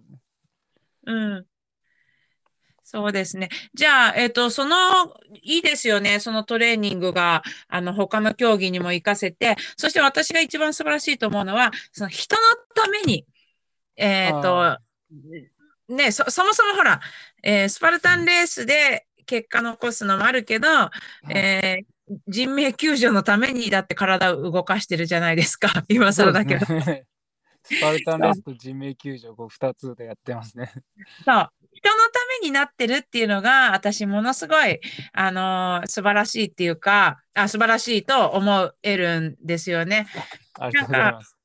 [1.08, 1.46] うん。
[2.84, 3.50] そうですね。
[3.74, 4.76] じゃあ、えっと、その、
[5.42, 6.20] いいですよね。
[6.20, 12.40] そのトレーニングが、あの、他の競技にも活かせて、そして私が一番素晴らしいと思うのは、その人の
[12.74, 13.26] ために、
[13.96, 14.78] えっとあ、
[15.88, 17.00] ね、そ、そもそもほら、
[17.42, 20.68] えースパルタンレースで結果残すのもあるけど、
[21.30, 21.84] えー
[22.26, 25.68] 人命救助のためにだって体を動かしてるじゃないですか。
[25.90, 26.66] 今更だけど。
[26.74, 27.07] ね
[27.68, 30.72] スパルタンレースと人命救助、こう2つでやってますね。
[31.24, 31.50] そう。
[31.74, 34.80] 人のためになってるっていうのが、私ものすごい、
[35.12, 40.06] あのー素晴らしいっていうか、あ、素晴らしいと思えるんですよね。
[40.58, 41.36] ありがとうございます。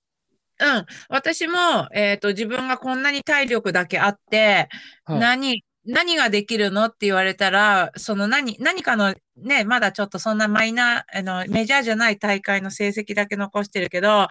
[0.60, 0.86] うん。
[1.10, 4.70] 私も、えっと、自分がこんなに体力だけあって、
[5.04, 14.30] はい何、何ができるのって言われたら、その何、何かのね、まだちょっとそんなマイナー、あの、メジャーじゃない大会の成績だけ残してるけど、は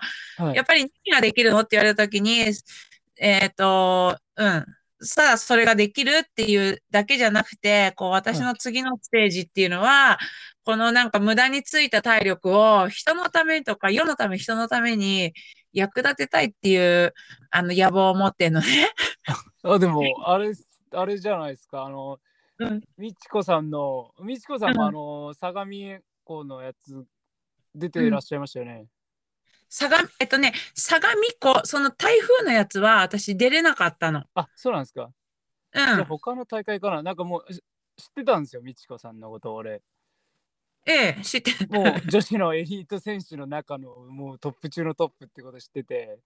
[0.52, 2.44] いやっぱり何ができるのって言われたときに、
[3.18, 4.66] えっと、うん。
[5.04, 10.18] さあ、それができるっていうだけじゃなくて、こう、私の次のステージっていうのは、
[10.64, 15.32] このなんか無駄についた体力を人のためとか、世のため、人のために
[15.72, 17.14] 役立てたいっていう、
[17.50, 18.90] あの、野望を持ってんのね。
[19.64, 20.52] あでも、あれ、
[20.94, 21.84] あれじゃないですか。
[21.84, 22.18] あの、
[22.58, 25.72] うんみちこさんの、みちこさんもうんあの、相模
[26.24, 27.04] 湖のやつ
[27.74, 28.86] 出ていらっしゃいましたよね。
[29.68, 34.24] 相模、えっとね、相模湖、その台風のやつは私出れなかったの。
[34.34, 35.04] あ、そうなんですか。
[35.04, 35.12] う
[35.72, 36.04] じゃ。
[36.04, 37.62] 他の大会かななんかもうし
[37.96, 39.82] 知ってたんですよ、みちこさんのこと、俺。
[40.84, 41.68] ええ、知ってる。
[41.70, 46.18] もう女子のエリート選手の中のもうトップ中のトップってこと知ってて。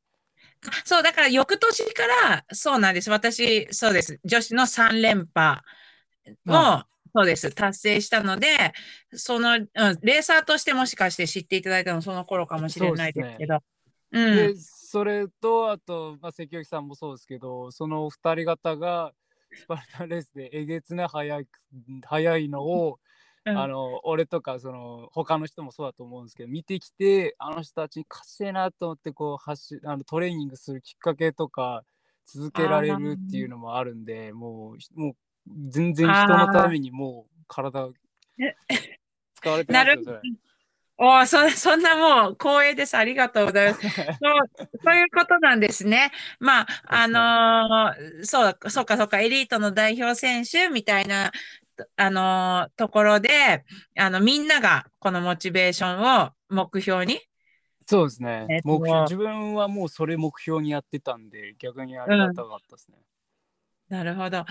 [0.85, 3.11] そう、だから翌年から、そうなんです。
[3.11, 4.20] 私、そうです。
[4.25, 5.61] 女子の3連覇
[6.49, 7.51] を、はそうです。
[7.55, 8.72] 達成したので、
[9.14, 9.66] その、うん、
[10.03, 13.59] レーサーとしてもしかして知っていただいたのその頃かもしれないですけど。
[14.12, 14.37] うん。
[14.37, 19.12] で、それと、あと、まあ、関脇さんもそうですけど、その二人方が
[19.53, 21.46] スパルタンレースでえげつない速い
[22.05, 23.07] 速いのを、うん
[23.48, 31.85] あの俺とかその他の人もそうだと思うんですけど見てきてあの人たちに勝ちたいなと思ってこう走あのトレーニングするきっかけとか
[32.26, 35.16] 続けられるっていうのもあるんでもうもう
[35.68, 37.88] 全然人のためにもう体
[39.35, 40.20] 使われてますよそれ。
[40.98, 42.96] おーそ、そんなもう光栄です。
[42.96, 43.80] ありがとうございます。
[43.85, 46.11] そう、そういうことなんですね。
[46.40, 51.32] まあ、あのーそう、そうか、そうか、エリートの代表選手みたいな、
[51.96, 53.64] あのーところで、
[53.98, 57.20] あの、みんながこのモチベーションを目標に、
[57.86, 62.98] そうですね、えっと目標自分はもうそれ目標にやってたんで逆にありがたかったですね。
[63.88, 64.44] なるほど。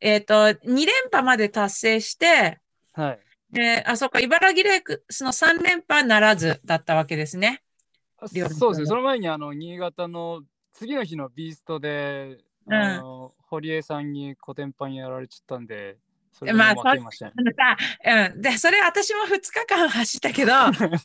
[0.00, 2.60] えっと、2連覇まで達成して、
[2.92, 3.20] はい。
[3.50, 7.62] で、あ、そっか、茨城レークスの3連覇ならずだったわけですね。
[8.26, 15.98] そうですね、方その前にあの新潟の次の日のビーストで、あの堀江さんにコテンパンやられちゃったんで、
[16.34, 16.70] それまあ。
[16.70, 17.76] あのさ、
[18.34, 18.42] うん。
[18.42, 20.98] で、それ私も2日間走ったけど、 2日間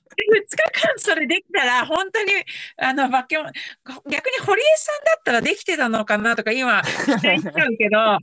[0.98, 2.32] それできたら、本当に、
[2.78, 3.52] あの、バケモン、
[4.10, 6.82] 逆に堀江さんだったらできてたのかなとか、今、
[7.22, 8.20] 期待しちゃうけど、わ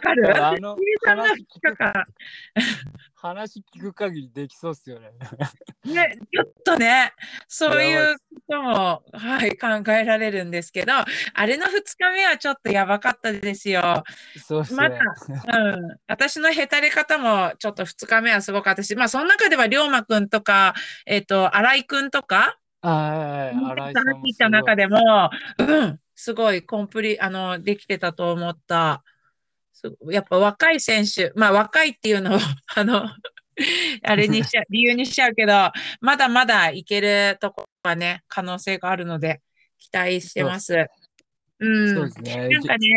[0.00, 0.44] かる？
[0.44, 2.06] あの堀江さんが2話聞く日間。
[3.16, 5.10] 話聞く限りできそうっすよね。
[5.84, 7.12] ね、ちょっとね、
[7.48, 14.04] そういうことも、はい、考えられるんですけど、あれの2日目はちょっとやばかったですよ。
[14.38, 15.58] そうっすまねだ。
[15.58, 20.74] うん、私のへたれ方もちょっと2日目はすごかったし、まあ、その中では龍馬くんとか、
[21.06, 29.02] えっと、新井くんとか、はい、新井さんた中でも、うん、すごいコンプリ、あの、できてたと思った。
[29.76, 32.38] すやっぱ若い選手、まあ若いっていうのを、
[32.74, 33.08] あの、
[34.02, 39.40] あれにしちゃ、 理由にしちゃうけど、まだまだいけるところはね、可能性があるので、
[39.78, 40.86] 期待してます。
[41.58, 41.94] うん。
[41.94, 42.48] そうですね。
[42.48, 42.88] なんかね、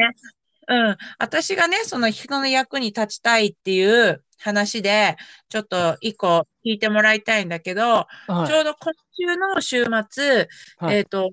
[0.67, 5.17] うん、私がね、その人の役に立ちたいっていう話で、
[5.49, 11.29] ちょっと一個聞いてもらいたいんだけど、はいちょうど今週の週末、はいえっと、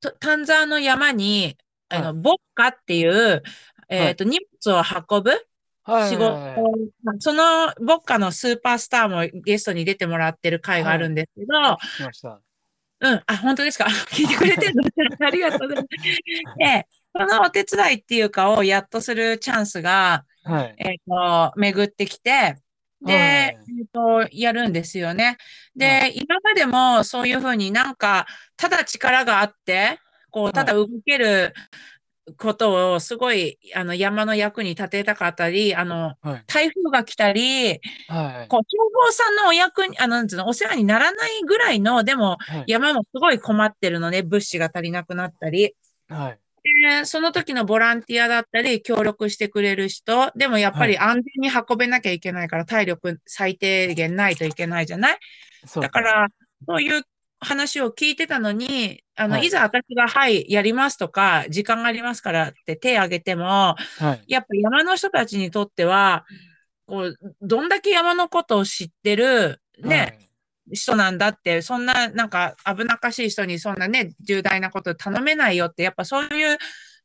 [0.00, 1.56] と丹沢の山に、
[1.88, 3.42] あの、はいボッカっていう、
[3.94, 5.30] えっと、荷物を運ぶ
[5.84, 6.62] はい仕事はいはい。
[6.62, 12.40] はいまあそのボッカのスーパースターもゲストに出てもらってる回があるんですけど、聞きました。
[13.00, 13.84] うん、あ、本当ですか？
[14.10, 14.82] 聞いてくれてるの？
[15.26, 15.88] ありがとうございま
[16.52, 16.58] す。
[16.58, 20.74] で、そのお手伝いっていうかをやっとするチャンスが、はい。
[20.78, 22.56] えっと、巡ってきて、
[23.04, 23.58] で、はい。
[23.80, 25.36] えっと、やるんですよね。
[25.76, 28.26] で、は今までもそういうふうになんか、
[28.56, 29.98] ただ力があって、
[30.30, 31.52] こう、ただ動ける
[32.38, 36.44] ことをすごい、あの、山の役に立てたかったり、あの、はい。
[36.46, 38.48] 台風が来たり、はい。
[38.48, 42.64] こう、消防さんのお役に、あの、なんつうの、お世話にならないぐらいの、でも、はい。
[42.66, 45.74] 山もすごい困ってるのね、物資が足りなくなったり。
[46.08, 46.38] はい。
[46.62, 55.18] で、その時のボランティアだったり、協力してくれる人、でもやっぱり安全に運べなきゃいけないから、体力最低限ないといけないじゃない？
[55.80, 56.28] だから、
[56.66, 57.02] そういう
[57.44, 64.24] 話を聞いてたのに、あの、はいいざ私が、はい、やりますとか、時間がありますからって手を挙げても、はい。
[64.26, 66.24] やっぱ山の人たちにとっては、
[66.86, 70.18] こう、どんだけ山のことを知ってる、ね、
[70.72, 76.58] 人なんだって、そんな、なんか危なっかしい人にそんなね、重大なこと頼めないよって、やっぱそういう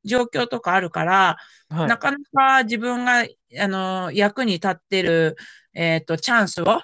[0.04, 1.38] 状況とかあるから、
[1.70, 1.88] はい。
[1.88, 3.26] なかなか自分が、
[3.60, 5.36] あの、役に立ってる、
[5.74, 6.82] えっと、チャンスを、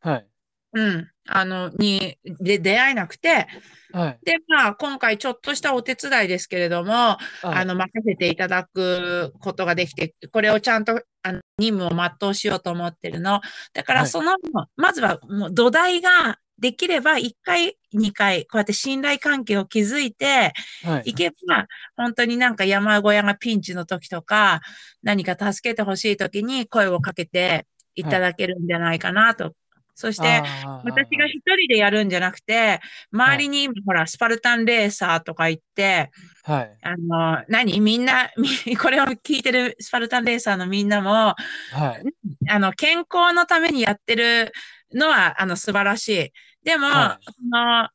[0.00, 0.26] はい。
[0.74, 3.46] うん、あの、に、で、出会えなくて、
[3.92, 4.18] はい。
[4.24, 7.66] で、まあ、今回ちょっとしたお手伝いですけれども、あはい。
[7.66, 13.40] の、任せていただくことができて、これをちゃんと、あの、任務を全うしようと思ってるの。
[13.74, 14.36] だから、はいその、
[14.76, 24.62] まずは、もう土台ができれば、1回、2回、こうやって信頼関係を築いてはいいけば、本当になんか山小屋がピンチの時とか、
[25.02, 29.52] 何か助けてほしい時に声をかけていただけるんじゃないかなと。
[29.94, 30.42] そして、
[30.82, 32.80] 私が一人でやるんじゃなくて、
[33.12, 36.10] 周りに今、ほら、スパルタンレーサーとか言って、
[36.44, 36.78] はい。
[36.82, 41.34] あの、何みんな、み これを聞いてるスパルタンレーサーのみんなも、
[41.70, 42.02] はい。
[42.48, 44.52] あの、健康のためにやってる
[44.92, 46.32] のは、あの、素晴らしい。
[46.64, 47.88] でも、はその、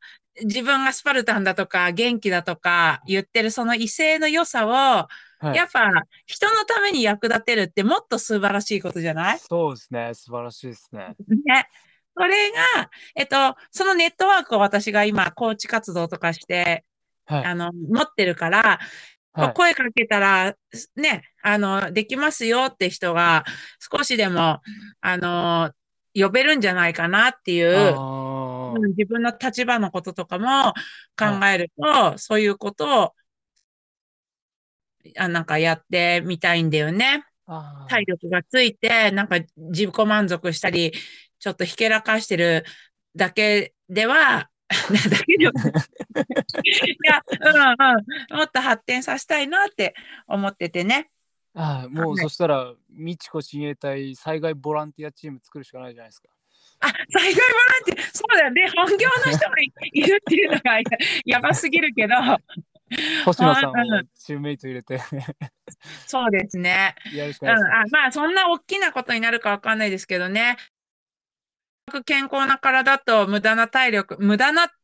[0.43, 5.07] 自分がスパルタンだとか、元気だとか言ってるその威勢の良さを、は
[5.53, 5.55] い。
[5.55, 5.89] やっぱ、
[6.25, 9.39] 人のために役立てるってもっと素晴らしいことじゃない？
[9.39, 10.13] そうですね。
[10.13, 11.15] 素晴らしいですね。
[11.45, 11.67] ね。
[12.17, 16.83] それが、えっと、そのネットワークを私が今、コーチ活動とかして、
[17.25, 17.45] はい。
[17.45, 18.79] あの、持ってるから、
[19.33, 19.53] はい。
[19.53, 20.55] 声かけたら、
[20.95, 23.45] ね、あの、できますよって人が
[23.79, 24.61] 少しでも、
[25.01, 25.71] あの、
[26.15, 27.93] 呼べるんじゃないかなっていう、
[28.89, 30.73] 自分の立場のこととかも
[31.15, 33.13] 考えると、そういうことを、
[35.17, 37.23] あ、なんかやってみたいんだよね。
[37.87, 40.91] 体力がついて、なんか自己満足したり、
[41.39, 42.65] ちょっとひけらかしてる
[43.15, 45.53] だけでは、 だけでは、
[46.63, 49.93] いや、うんうん、もっと発展させたいなって
[50.27, 51.09] 思っててね。
[51.53, 56.27] あーもうはいそしたら、美智子親衛隊災害ボランティアチーム作るしかないじゃないですか。
[56.81, 58.69] あ、災害ボランティア、そうだよね。
[58.75, 60.83] 本業の人がいいるっていうのがや
[61.25, 62.13] やばすぎるけど、
[63.25, 64.99] 星野さんうんをチームメイト入れて
[66.05, 66.95] そうですね。
[67.11, 67.71] うん、やるしかないですね。
[67.73, 70.57] あまあ、そんな大きなことになるかわかんないですけどね。
[72.05, 74.75] 健康な体と無駄な体力、無駄な、だっ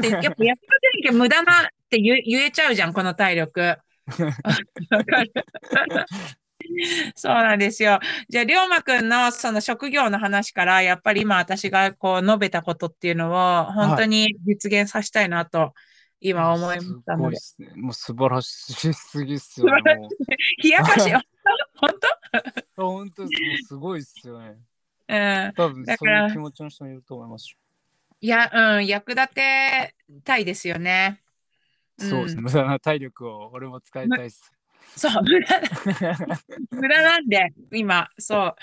[0.00, 0.56] てやっぱ役立てな
[1.02, 3.78] きゃ無駄なって言えちゃうじゃん、この体力。
[7.14, 8.00] そうなんですよ。
[8.28, 15.74] じゃあ、龍馬くんのその職業の話から、やっぱり今私がこう述べたことっていうのを本当に実現させたいなと
[16.26, 17.36] 今思いましたので。
[17.36, 17.82] すごいっすね。
[17.82, 19.94] もう素晴らしすぎっすよね。
[19.96, 20.08] も
[20.64, 21.10] 冷やかし、
[21.76, 21.90] 本
[22.78, 23.28] う本当？
[23.28, 23.74] です。
[23.76, 24.56] ごいっすよね。
[25.06, 25.52] 当うん。
[25.54, 27.58] 多分そういう気持ちの人もいると思いますよ。
[28.22, 31.20] いや、うん、役立てたいですよね。
[31.98, 32.42] うんそうですね。
[32.42, 34.50] 無駄な体力を俺も使いたいっす。
[34.96, 35.60] そう、無駄、
[36.70, 38.56] 無駄なんで、今、そう。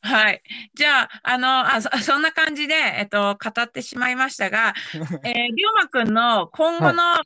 [0.00, 0.42] はい。
[0.74, 4.74] じゃあ、あの、あ、そ そんな感じで、えっと、語ってしまいましたが、
[5.24, 7.22] えー、りょうまくんの今後の、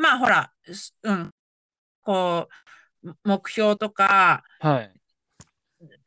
[0.00, 1.30] まあ、ほら、すうん、
[2.02, 2.48] こ
[3.04, 4.92] う、目標とか、はい。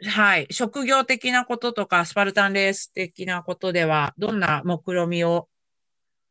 [0.07, 5.49] はい、職業的なこととか、スパルタンレース的なことでは、どんな目論みを、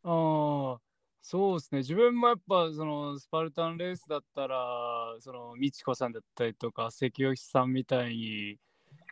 [0.03, 0.84] ああ、
[1.27, 1.79] そうですね。
[1.79, 8.59] 自分もやっぱそのスパルタンレースだったら、その美智子さんだったりとか、関吉さんみたいに、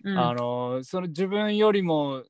[0.05, 2.23] うん、あの、その自分よりも、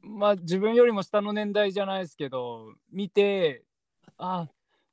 [0.00, 3.64] まあ自分よりも下の年代じゃないですけど、見て、
[4.16, 4.48] あ、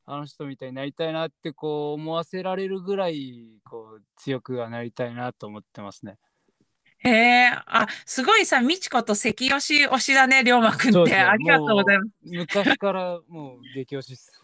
[0.05, 6.17] あの人みたいになりたいなってこう思わせられるぐらいこう強くはなりたいなと思ってますね。
[7.01, 11.15] へえ、あ、すごいさ、みちこと関吉推しだね、りょうまくんって。
[11.15, 12.11] ありがとうございます。
[12.23, 14.41] 昔からもう激推しです。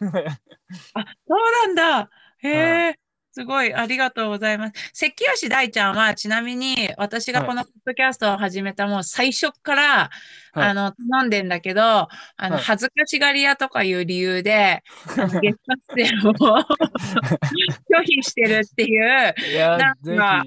[0.94, 2.10] あ、そうなんだ。
[2.38, 2.94] へえ、は
[3.36, 4.72] すごい、ありがとうございます。
[4.94, 10.10] 関吉大ちゃんは、ちなみに、私がこのポッドキャストを始めたもう最初から、
[10.52, 12.08] はいあの、頼んでんだけど、あ
[12.40, 14.82] の、はい恥ずかしがり屋とかいう理由で、
[15.18, 20.42] あのゲスト出演を拒否してるっていう、いやなん、ぜか、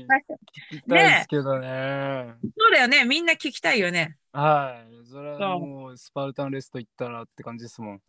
[1.59, 2.33] ね。
[2.57, 4.17] そうだよね、みんな聞きたいよね。
[4.33, 5.05] はい。
[5.05, 8.01] それはもうスパルタンレスト行ったらって感じですもん。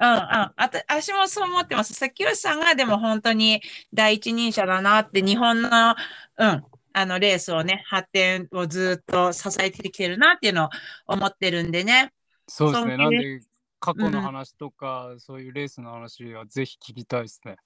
[0.00, 0.18] うんうん。
[0.20, 1.92] あた、私もそう思ってます。
[1.94, 3.60] 関吉さんがでも本当に
[3.92, 10.68] 第一人者だなって、日本の、うん、あの、レースをね、発展をずっと支えてきてるなっていうのを
[11.06, 12.12] 思ってるんでね。
[12.46, 12.96] そうですね。
[12.96, 13.40] なんで
[13.80, 17.56] 過去の話とか、そういうレースの話はぜひ聞きたいですね。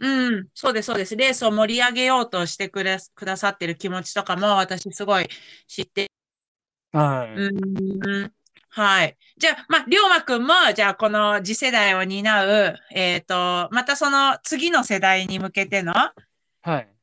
[0.00, 1.14] うん、そうです、そうです。
[1.14, 5.28] レースを盛り上げようとしてくれ、くださってる気持ちとかも私すごい
[5.68, 6.10] 知って
[6.92, 7.34] はい。
[7.34, 7.48] う
[8.26, 8.32] ん
[8.70, 9.18] はい。
[9.36, 15.92] じゃあ、まあ、りょうまくんも、じゃあ、この次世代を担う、えっと、またその次の世代に向けての、
[16.62, 16.96] はい。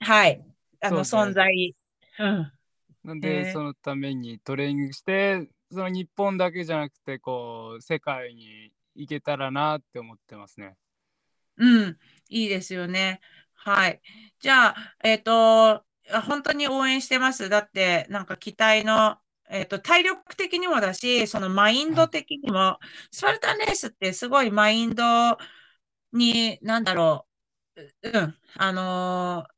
[0.00, 0.44] はい、
[0.80, 1.74] あの、存在。
[2.18, 2.42] うん。
[2.42, 2.52] へ
[3.04, 10.76] なんで、えそのためにトレーニングして、その日本だけじゃなくて、こう、世界に行けたらなって思ってますね。
[11.56, 11.98] うん。
[12.28, 13.20] いいですよね。
[13.54, 14.02] はい。
[14.40, 17.48] じゃあ、えっと、あ本当に応援してます。
[17.48, 19.18] だって、なんか期待の、
[19.54, 22.78] えっと、体力的にもだし、そのマインド的にも、
[23.12, 25.38] スパルタンレースってすごいマインド
[26.12, 27.26] に、なんだろ
[27.76, 29.54] う、ううん、あのー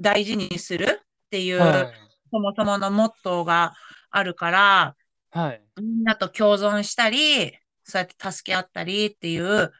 [0.00, 1.92] 大事にするっていう、はい。
[2.32, 3.74] そもそものモットーが
[4.10, 4.96] あるから、
[5.30, 5.62] はい。
[5.76, 7.52] みんなと共存したり、
[7.84, 9.72] そうやって助け合ったりっていう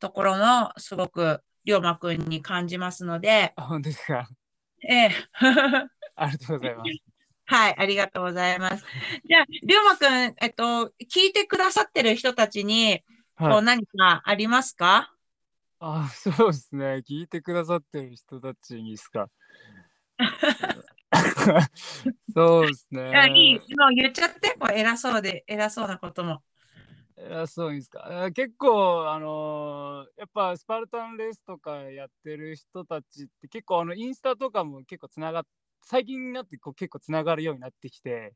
[0.00, 4.28] ところもすごく龍馬くんに感じますので、あ、本当ですか？
[4.88, 5.10] ええ、
[6.16, 7.15] ありがとうございます。
[7.46, 8.84] はい、ありがとうございます。
[9.24, 13.00] じゃあ、龍馬くん、えっと、聞いてくださってる人たちに、
[13.38, 13.64] こうはい。
[13.64, 15.12] 何かありますか？
[15.78, 16.84] あ、そうですね。
[17.08, 19.28] 聞いてくださってる人たちにですか。
[22.34, 23.00] そうですね。
[23.00, 26.42] いや、いい、もう言っちゃって、こう偉そうで、偉そうなことも。
[27.16, 28.24] 偉そうにですか？
[28.24, 35.42] あ結構、あのーやっぱスパルタンレースとかやってる人たちって結構あのインスタとかも結構つながっ
[35.88, 38.34] 最近になってこう結構つながるようになってきて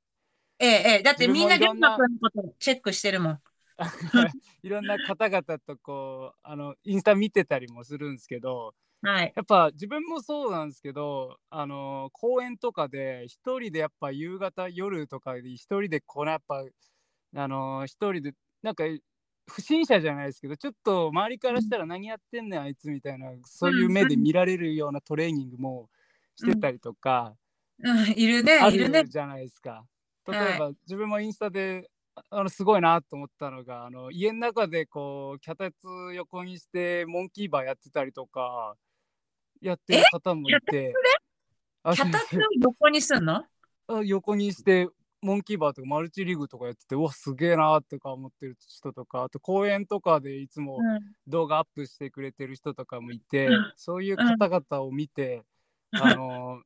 [0.61, 3.41] ええ、ええ、だってみんな龍自分もいろんな馬くんのことチェックしてるもん。
[4.63, 9.33] いろんな方々とこうあのインスタ見てたりもするんですけどはい。
[9.35, 16.63] やっぱ自分もそうなんですけどあの公園とかで一人でやっぱ夕方夜とかで一人でこうやっぱ
[17.35, 18.85] あの一人でなんか
[19.49, 25.89] 不審者じゃないですけどちょっと周りからしたら何やってんねんあいつみたいなそういう目で見られるようなトレーニングも
[26.37, 27.35] してたりとか
[27.83, 29.09] うん、いるね、あいる。
[29.09, 29.85] じゃないですか。
[30.29, 30.55] 例はい。
[30.57, 35.77] えば自分もインスタでああのすごいなと思ったのがあの家の中でこう脚立
[36.15, 38.75] 横にしてモンキーバーやってたりとか
[39.61, 40.93] やってる方もいて。
[41.83, 43.45] 脚立を横にすんの？
[43.89, 44.89] あ横にして
[45.23, 51.01] モンキーバーとかマルチリーグとかやっててうわすげえなとか思ってる人とかあと公園とかでいつもうん。
[51.27, 53.73] 動画アップしてくれてる人とかもいて、うん。
[53.77, 55.43] そういう方々を見て、
[55.93, 56.61] あの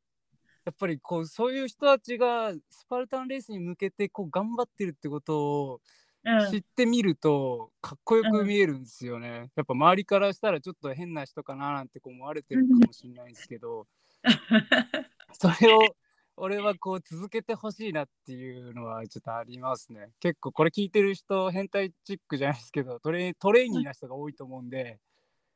[0.64, 5.80] やっぱりこうそういう人たちがスパルタンレースに向けてこう頑張ってるってことを
[6.26, 9.50] うん知ってみるとかっこよく見えるんですよね。
[9.56, 13.86] やっぱ周りからしたらちょっと変な人かななんてこう思われてるかもしれないんですけど、
[15.38, 15.80] それを
[16.36, 20.12] 俺はこう続けてほしいなっていうのはちょっとありますね。
[20.18, 24.98] 結構これ聞いてる人変態チックじゃないですけどトレトレーニーな人が多いと思うんで、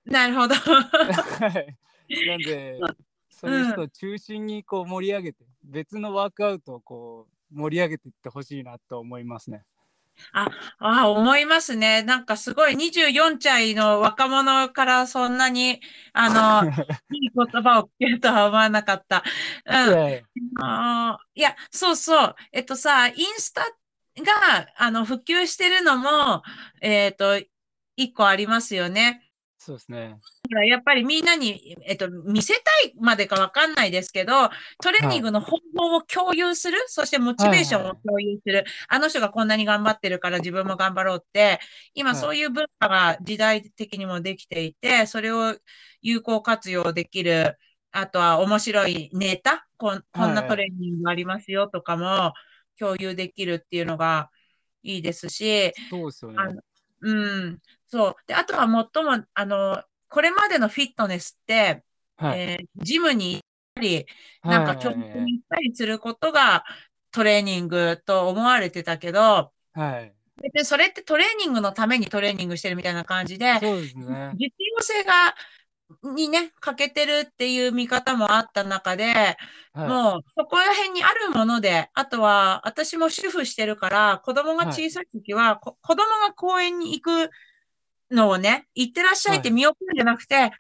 [0.04, 0.54] なるほど。
[0.54, 1.78] はい
[2.26, 2.78] なんで
[3.38, 9.64] そういう人を中心にこう盛り上げて、別のワークアウトをこう盛り上げていってほしいなと思いますね。
[10.32, 12.02] ああ、思いますね。
[12.02, 15.80] なんかすごい24歳の若者からそんなに、
[16.12, 16.68] あの、
[17.10, 19.22] いい言葉を聞けるとは思わなかった。
[19.64, 19.98] うん。
[20.60, 22.36] あーいや、そうそう。
[22.52, 26.42] えっとさ、インスタが、あの、普及してるのも、
[26.80, 27.40] えっと、
[27.96, 29.22] 一個ありますよね。
[29.58, 30.18] そうですね。
[30.50, 34.48] だからやっぱりみんなに、えっと、見せたいまでかわかんないですけど、
[34.80, 41.60] トレーニングの方法を共有する、そしてモチベーションを共有する、あの人がこんなに頑張ってるから自分も頑張ろうって、
[41.94, 42.18] 今はい。
[42.20, 45.54] そういう文化が時代的にもできていて、それを
[46.00, 47.58] 有効活用できる、
[47.90, 52.32] あとは面白いネタ、こんこんなトレーニングありますよとかも
[52.78, 54.30] 共有できるっていうのが
[54.82, 56.60] いいですし、そうですよね。
[57.00, 57.12] う
[57.50, 58.16] ん、そう。
[58.26, 61.82] で、あとは最も、あの、これまでのフィットネスって、
[62.16, 62.40] はい。
[62.40, 63.40] えージムに行っ
[63.78, 64.06] り、
[64.42, 66.64] なんか教室に行ったりすることが
[67.10, 70.12] トレーニングと思われてたけど、はい。
[70.42, 74.32] 別にそれってトレーニングのためにトレーニングしてるみたいな感じで、そうですね。
[74.34, 75.34] 実用性が、
[76.14, 79.36] にね、欠けてるっていう見方もあった中で、
[79.72, 79.88] はい。
[79.88, 87.30] もうそこら辺にあるもので、あとは私も主婦してるから、子供が小さい時は、こ子供が公園に行く
[88.10, 90.50] のをね、行ってらっしゃいって見送るんじゃなくて、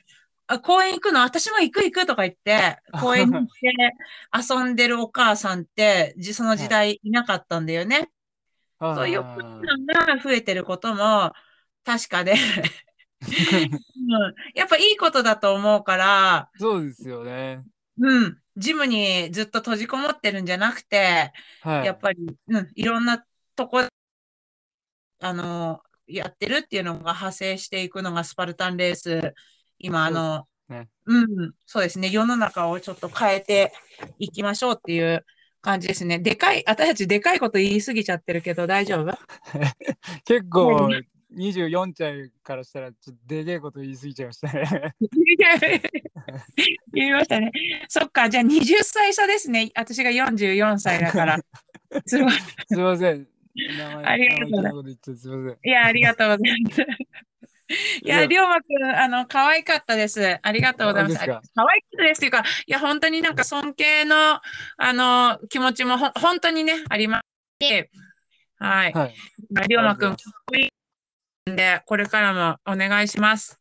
[0.46, 1.20] あ公園行くの？
[1.20, 8.10] 私も行く行くとか言って、 公園に行って遊んでるお母さんって、じその時代いなかったんだよね。
[8.80, 11.32] そういうお母さんが増えてることも
[11.84, 12.34] 確かで、
[13.22, 17.62] うん、やっぱいいことだと思うから、そうですよね。
[18.00, 21.32] うん、ジムにずっと閉じこもってるんじゃなくて、
[21.62, 21.86] はい。
[21.86, 23.24] やっぱり、うん、いろんな
[23.56, 23.82] とこ、
[25.20, 29.34] あの、やってるっていうのが派生していくのがスパルタンレース。
[29.78, 32.10] 今、あの、ねうん、そうですね。
[32.10, 33.72] 世の中をちょっと変えて
[34.18, 35.24] いきましょうっていう
[35.60, 36.18] 感じですね。
[36.18, 39.18] でかい、私たちでかいこと言い過ぎちゃってるけど大丈夫？
[40.24, 40.88] 結構、
[41.34, 44.94] 24歳からしたら、ちょっとでけえこと言い過ぎちゃいましたね。
[46.92, 47.50] 言いましたね。
[47.88, 49.70] そっか、じゃあ20歳差ですね。
[49.74, 51.38] 私が44歳だから。
[52.06, 52.32] すごい。
[52.68, 53.28] すいません。
[54.04, 56.86] ありがとうございますいや、ありがとうございます。
[58.02, 60.38] いや、りょうまくん、あの、可愛かったです。
[60.40, 61.16] ありがとうございます。
[61.16, 64.40] 可愛かったですっていうか、いや、本当になんか尊敬の、あ
[64.78, 67.20] の、気持ちもほ本当にね、ありま
[67.60, 67.90] して、
[68.56, 68.92] はい。
[68.92, 69.14] はい。
[69.50, 70.68] まありょうまくん、かっこい
[71.46, 73.60] いんで、これからもお願いします。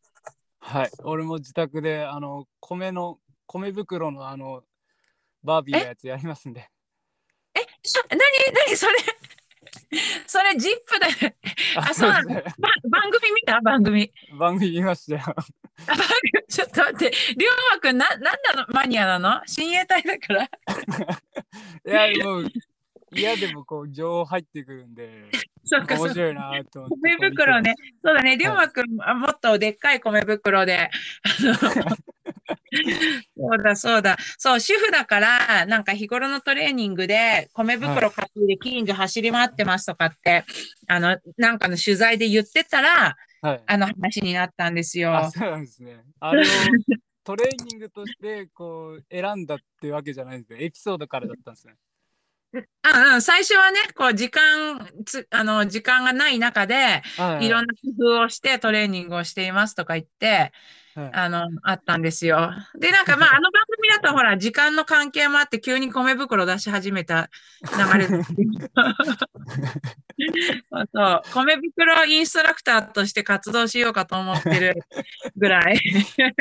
[0.59, 0.91] はい。
[1.03, 4.63] 俺も自宅で、あの、米の、米袋の、あの、
[5.43, 6.69] バービーのやつやりますんで。
[7.55, 8.19] え、そなに、
[8.53, 8.93] なに、それ、
[10.27, 11.35] それ、ジップで、
[11.75, 12.41] あそうなの番
[13.11, 13.59] 組見た？
[13.61, 14.11] 番組。
[14.37, 15.23] 番組見ましたよ。
[15.25, 18.31] あ番組 ちょっと待って、りょうまくん、な、なんな
[18.67, 18.73] の？
[18.73, 19.41] マニアなの？
[19.47, 20.49] 親衛隊だから。
[22.11, 22.51] いや、もう、
[23.13, 25.25] 嫌でもこう、情報入ってくるんで、
[25.63, 25.95] そっか。
[25.95, 26.95] 面白いなと思って。
[27.01, 27.75] 米袋ね。
[28.03, 28.37] そうだね。
[28.37, 30.89] りょうまくん、あもっとでっかい米袋で。
[31.23, 31.97] あの
[33.37, 34.17] そうだ、そうだ。
[34.37, 40.45] そう、主婦だから、なんか日頃のトレーニングで、米袋担いで近所走り回ってますとかって、
[40.87, 43.63] あの、なんかの取材で言ってたら、はい。
[43.67, 45.15] あの話になったんですよ。
[45.15, 46.03] あ、そうなんですね。
[46.19, 46.45] あれを
[47.23, 50.63] トレーニングとして、こう、選んだってわけじゃないんですね。
[50.63, 51.75] エピソードからだったんですね。
[52.53, 60.51] うんうん、最初はね、こう、時間、つ、あの、時間がない中で、はいいろんな工夫をしてトレーニングをしていますとか言って、はい
[61.13, 62.51] あの、あったんですよ。
[62.77, 67.29] で、なんかまあ、あの番組だとほら、時間の関係もあって、急に米袋出し始めた
[67.61, 68.07] 流れ
[70.93, 74.75] そう、米袋インストラクターとして活動しようかと思ってる
[75.35, 75.79] ぐらい。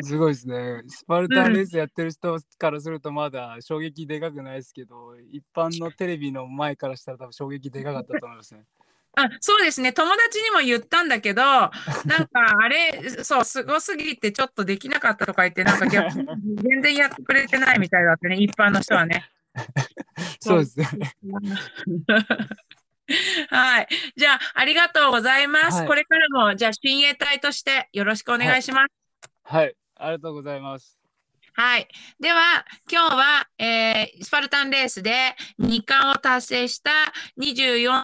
[0.02, 0.82] すごいですね。
[0.88, 8.64] スパルタンレースやってる人からするとまだ衝撃でかくないですけど、一般のテレビの前からしたら多分衝撃でかかったと思いますね。
[9.16, 9.94] あ、そうですね。
[9.94, 11.70] 友達にも言ったんだけど、 なん
[12.28, 16.26] かあれ、そう、すごすぎてちょっとできなかったとか言って、なんか逆に
[16.62, 19.28] 全然やってくれてないみたいだったね、一般の人はね。
[20.38, 20.86] そうですね。
[23.48, 23.88] はい。
[24.16, 25.78] じゃあ、ありがとうございます。
[25.78, 28.86] はいこれからも、じゃあ、親衛隊としてよろしくお願いします。
[29.44, 30.98] はい、ありがとうございます。
[31.54, 31.88] はい。
[32.20, 36.90] では、今日は、えースパルタンレースで2冠を達成した
[37.38, 38.02] 24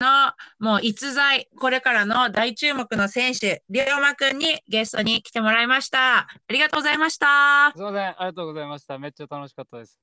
[0.00, 6.18] のもう逸材、これからの大注目の選手、龍馬くんにゲストに来てもらいました。
[6.18, 7.72] ありがとうございました。
[7.74, 8.98] すいません、ありがとうございました。
[8.98, 9.98] めっちゃ楽しかったです。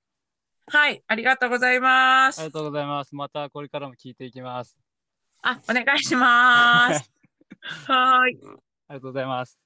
[0.68, 2.54] はい、ありがとうございますありが。
[2.54, 3.16] とうございます。
[3.16, 4.78] またこれからも聞いていきます。
[5.42, 7.10] あ、お願いします。
[7.88, 8.38] はーい。
[8.90, 9.65] ありがとうございます。